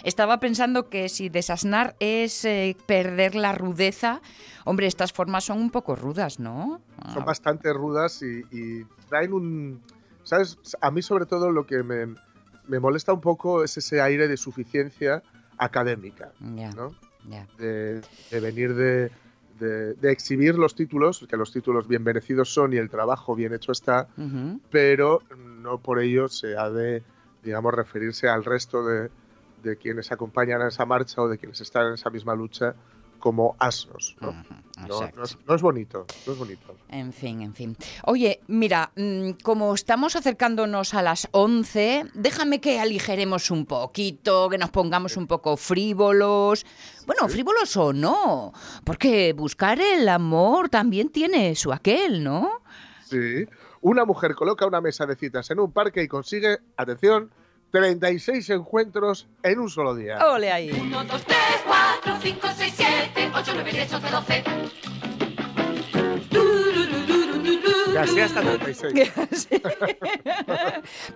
[0.03, 4.22] Estaba pensando que si desasnar es eh, perder la rudeza,
[4.64, 6.82] hombre, estas formas son un poco rudas, ¿no?
[7.14, 9.82] Son bastante rudas y, y traen un...
[10.24, 10.58] ¿Sabes?
[10.82, 12.16] A mí sobre todo lo que me,
[12.68, 15.24] me molesta un poco es ese aire de suficiencia
[15.58, 16.95] académica, ¿no?
[17.58, 18.01] De,
[18.32, 19.12] venir de,
[20.03, 24.08] exhibir los títulos, que los títulos bien merecidos son y el trabajo bien hecho está,
[24.70, 25.22] pero
[25.68, 27.03] no por ello se ha de,
[27.43, 29.09] digamos, referirse al resto de,
[29.63, 32.74] de quienes acompañan a esa marcha o de quienes están en esa misma lucha
[33.20, 34.15] como asnos.
[34.22, 34.32] ¿no?
[34.88, 36.78] no, es, bonito, no es bonito.
[36.88, 37.76] En fin, en fin.
[38.05, 44.57] Oye, mira, mm, como estamos acercándonos a las 11, déjame que aligeremos un poquito, que
[44.57, 46.65] nos pongamos un poco frívolos.
[47.05, 48.53] Bueno, frívolos o no,
[48.86, 52.61] porque buscar el amor también tiene su aquel, ¿no?
[53.03, 53.45] Sí.
[53.82, 57.32] Una mujer coloca una mesa de citas en un parque y consigue, atención,
[57.71, 60.17] 36 encuentros en un solo día.
[60.25, 60.71] ¡Ole ahí!
[60.71, 61.38] 1, 2, 3,
[62.01, 64.43] 4, 5, 6, 7, 8, 9, 10, 11, 12.
[68.02, 68.93] Casi hasta 36.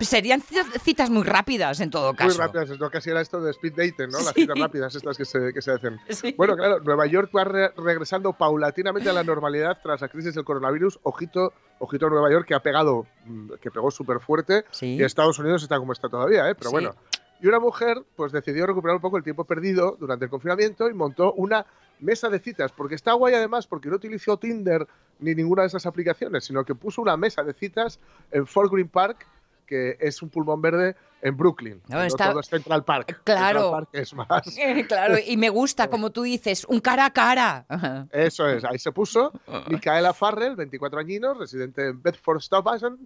[0.00, 0.42] Serían
[0.82, 2.30] citas muy rápidas en todo caso.
[2.30, 4.18] Muy rápidas, es lo casi era esto de speed dating, ¿no?
[4.18, 5.98] Las citas rápidas estas que se, que se hacen.
[6.36, 10.98] Bueno, claro, Nueva York va regresando paulatinamente a la normalidad tras la crisis del coronavirus.
[11.02, 14.64] Ojito, ojito a Nueva York que ha pegado, mm, que pegó súper fuerte.
[14.80, 16.54] Y Estados Unidos está como está todavía, ¿eh?
[16.54, 16.94] Pero bueno.
[17.42, 20.94] Y una mujer pues decidió recuperar un poco el tiempo perdido durante el confinamiento y
[20.94, 21.66] montó una
[21.98, 24.86] mesa de citas, porque está guay además porque no utilizó Tinder
[25.18, 27.98] ni ninguna de esas aplicaciones, sino que puso una mesa de citas
[28.30, 29.26] en Fort Green Park,
[29.66, 31.80] que es un pulmón verde en Brooklyn.
[31.88, 33.22] No, todo es Central Park.
[33.24, 33.88] Claro.
[33.92, 34.42] es más.
[34.88, 37.66] claro, y me gusta, como tú dices, un cara a cara.
[38.12, 39.32] Eso es, ahí se puso
[39.68, 43.00] Micaela Farrell, 24 añinos, residente en Bedford Stuyvesant,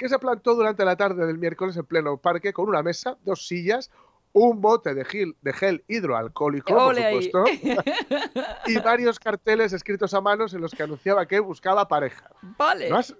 [0.00, 3.46] que se plantó durante la tarde del miércoles en pleno parque con una mesa, dos
[3.46, 3.90] sillas,
[4.32, 7.44] un bote de gel, de gel hidroalcohólico, por supuesto,
[8.66, 12.30] y varios carteles escritos a manos en los que anunciaba que buscaba pareja.
[12.40, 12.88] Vale.
[12.88, 13.14] ¿No has,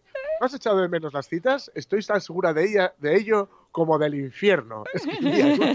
[0.54, 1.70] echado de menos las citas?
[1.74, 4.84] Estoy tan segura de, ella, de ello como del infierno.
[4.94, 5.74] Escribía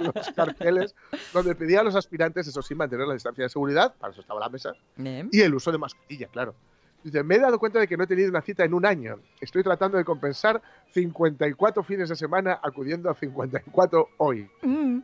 [0.00, 0.94] los carteles
[1.32, 4.38] donde pedía a los aspirantes, eso sí, mantener la distancia de seguridad, para eso estaba
[4.38, 6.54] la mesa, y el uso de mascarilla, claro.
[7.02, 9.18] Dice, me he dado cuenta de que no he tenido una cita en un año.
[9.40, 10.60] Estoy tratando de compensar
[10.92, 14.48] 54 fines de semana acudiendo a 54 hoy.
[14.62, 14.98] Mm.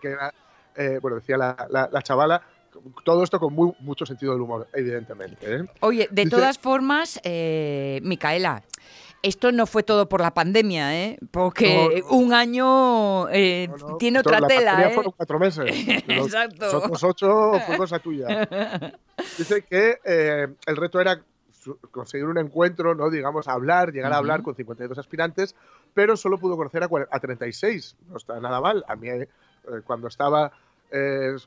[0.00, 0.16] Que
[0.76, 2.42] eh, bueno, decía la, chavala,
[3.04, 5.56] todo esto con mucho sentido del humor, evidentemente.
[5.56, 5.64] ¿eh?
[5.80, 8.62] Oye, de todas formas, eh, Micaela,
[9.22, 11.18] esto no fue todo por la pandemia, ¿eh?
[11.30, 13.68] Porque un año eh,
[13.98, 14.88] tiene otra la tela.
[14.88, 14.94] ¿eh?
[14.94, 15.64] fueron cuatro meses.
[16.08, 16.66] Exacto.
[16.66, 18.26] Los otros ocho fue cosa tuya.
[19.38, 21.22] Dice que eh, el reto era
[21.92, 23.08] conseguir un encuentro, ¿no?
[23.08, 25.54] digamos, hablar, llegar a hablar con 52 aspirantes,
[25.94, 27.96] pero solo pudo conocer a, a 36.
[28.08, 28.84] No está nada mal.
[28.88, 29.28] A mí, eh,
[29.84, 30.52] cuando estaba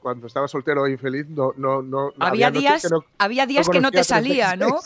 [0.02, 3.80] cuando estaba soltero e infeliz, no, no, no había, días, que no, había días que
[3.80, 4.80] no te salía, ¿no?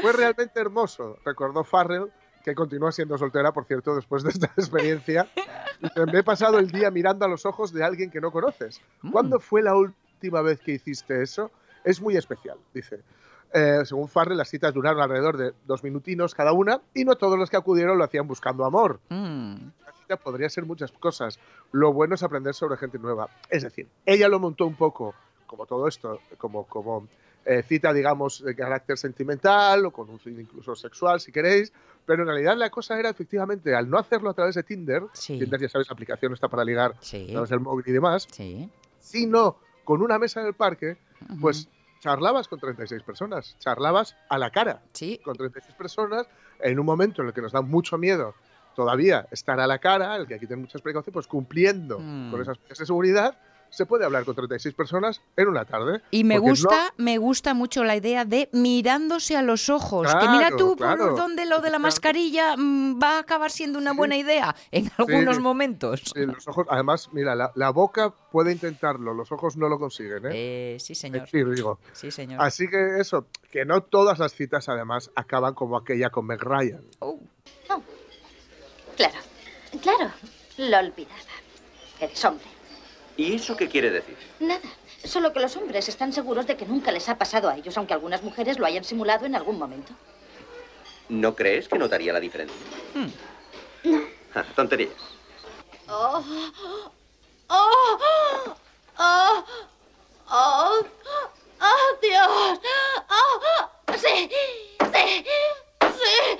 [0.00, 2.12] Fue realmente hermoso, recordó Farrell,
[2.44, 5.26] que continúa siendo soltera, por cierto, después de esta experiencia.
[6.12, 8.82] Me he pasado el día mirando a los ojos de alguien que no conoces.
[9.00, 9.10] Mm.
[9.10, 11.50] ¿Cuándo fue la última vez que hiciste eso?
[11.82, 13.00] Es muy especial, dice.
[13.54, 17.38] Eh, según Farrell, las citas duraron alrededor de dos minutinos cada una y no todos
[17.38, 19.00] los que acudieron lo hacían buscando amor.
[19.08, 19.68] Mm
[20.16, 21.38] podría ser muchas cosas.
[21.72, 23.28] Lo bueno es aprender sobre gente nueva.
[23.50, 25.14] Es decir, ella lo montó un poco,
[25.46, 27.08] como todo esto, como, como
[27.44, 31.72] eh, cita, digamos, de carácter sentimental o con un fin incluso sexual, si queréis,
[32.04, 35.60] pero en realidad la cosa era efectivamente, al no hacerlo a través de Tinder, Tinder
[35.60, 38.26] ya sabes, aplicación está para ligar a través del móvil y demás,
[38.98, 40.98] sino con una mesa en el parque,
[41.40, 41.68] pues
[42.00, 44.82] charlabas con 36 personas, charlabas a la cara
[45.22, 46.26] con 36 personas
[46.60, 48.34] en un momento en el que nos da mucho miedo
[48.78, 52.42] todavía estar a la cara, el que aquí tiene muchas precauciones, pues cumpliendo con mm.
[52.42, 53.38] esas medidas de seguridad,
[53.70, 56.00] se puede hablar con 36 personas en una tarde.
[56.12, 60.06] Y me gusta, me gusta mucho la idea de mirándose a los ojos.
[60.14, 63.92] que mira tú por dónde lo de la mascarilla mm, va a acabar siendo una
[63.92, 66.12] buena idea en algunos momentos.
[66.14, 70.30] Sí, los ojos, además, mira, la, boca puede intentarlo, los ojos no lo consiguen, ¿eh?
[70.32, 71.28] eh sí, señor.
[71.28, 71.80] Sí, digo.
[71.92, 72.40] Sí, señor.
[72.40, 76.84] Así que eso, que no todas las citas además acaban como aquella con Meg Ryan.
[77.00, 77.18] Oh.
[78.98, 79.18] Claro,
[79.80, 80.12] claro,
[80.56, 81.14] lo olvidaba.
[82.00, 82.46] Eres hombre.
[83.16, 84.16] ¿Y eso qué quiere decir?
[84.40, 84.60] Nada,
[85.04, 87.94] solo que los hombres están seguros de que nunca les ha pasado a ellos, aunque
[87.94, 89.92] algunas mujeres lo hayan simulado en algún momento.
[91.08, 92.56] ¿No crees que notaría la diferencia?
[92.94, 93.88] Hmm.
[93.88, 94.02] No.
[94.34, 94.90] Ah, tonterías.
[95.88, 96.22] Oh,
[97.48, 97.98] oh,
[98.98, 99.44] oh,
[100.28, 100.84] oh,
[101.60, 102.60] oh, Dios.
[103.10, 105.24] Oh, sí, sí, sí.
[105.80, 106.38] Sí,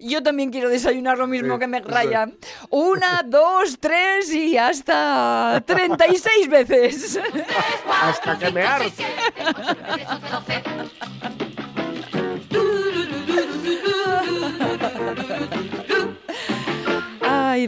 [0.00, 2.30] Yo también quiero desayunar lo mismo que me raya.
[2.70, 7.18] Una, dos, tres y hasta 36 veces.
[7.90, 9.04] hasta que me arte.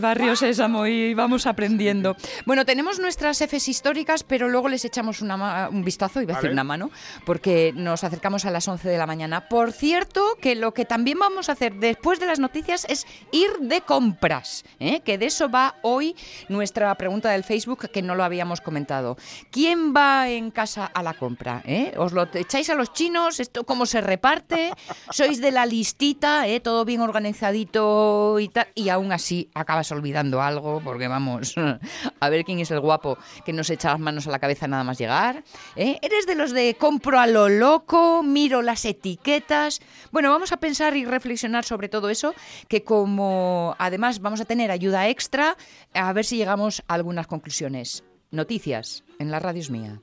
[0.00, 2.16] Barrio Sésamo, y vamos aprendiendo.
[2.46, 6.64] Bueno, tenemos nuestras Fs históricas, pero luego les echamos un vistazo, iba a decir una
[6.64, 6.90] mano,
[7.24, 9.48] porque nos acercamos a las 11 de la mañana.
[9.48, 13.50] Por cierto, que lo que también vamos a hacer después de las noticias es ir
[13.60, 15.00] de compras, ¿eh?
[15.00, 16.16] que de eso va hoy
[16.48, 19.16] nuestra pregunta del Facebook, que no lo habíamos comentado.
[19.50, 21.62] ¿Quién va en casa a la compra?
[21.64, 21.92] ¿Eh?
[21.96, 23.40] ¿Os lo echáis a los chinos?
[23.40, 24.72] ¿Esto cómo se reparte?
[25.10, 26.46] ¿Sois de la listita?
[26.48, 26.60] ¿eh?
[26.60, 29.50] Todo bien organizadito y tal, y aún así
[29.92, 31.54] olvidando algo, porque vamos,
[32.20, 34.84] a ver quién es el guapo que nos echa las manos a la cabeza nada
[34.84, 35.42] más llegar.
[35.76, 35.98] ¿eh?
[36.02, 39.80] ¿Eres de los de compro a lo loco, miro las etiquetas?
[40.10, 42.34] Bueno, vamos a pensar y reflexionar sobre todo eso,
[42.68, 45.56] que como además vamos a tener ayuda extra,
[45.94, 48.04] a ver si llegamos a algunas conclusiones.
[48.30, 50.00] Noticias en la radio es mía.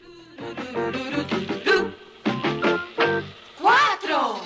[3.59, 4.41] ¡Cuatro!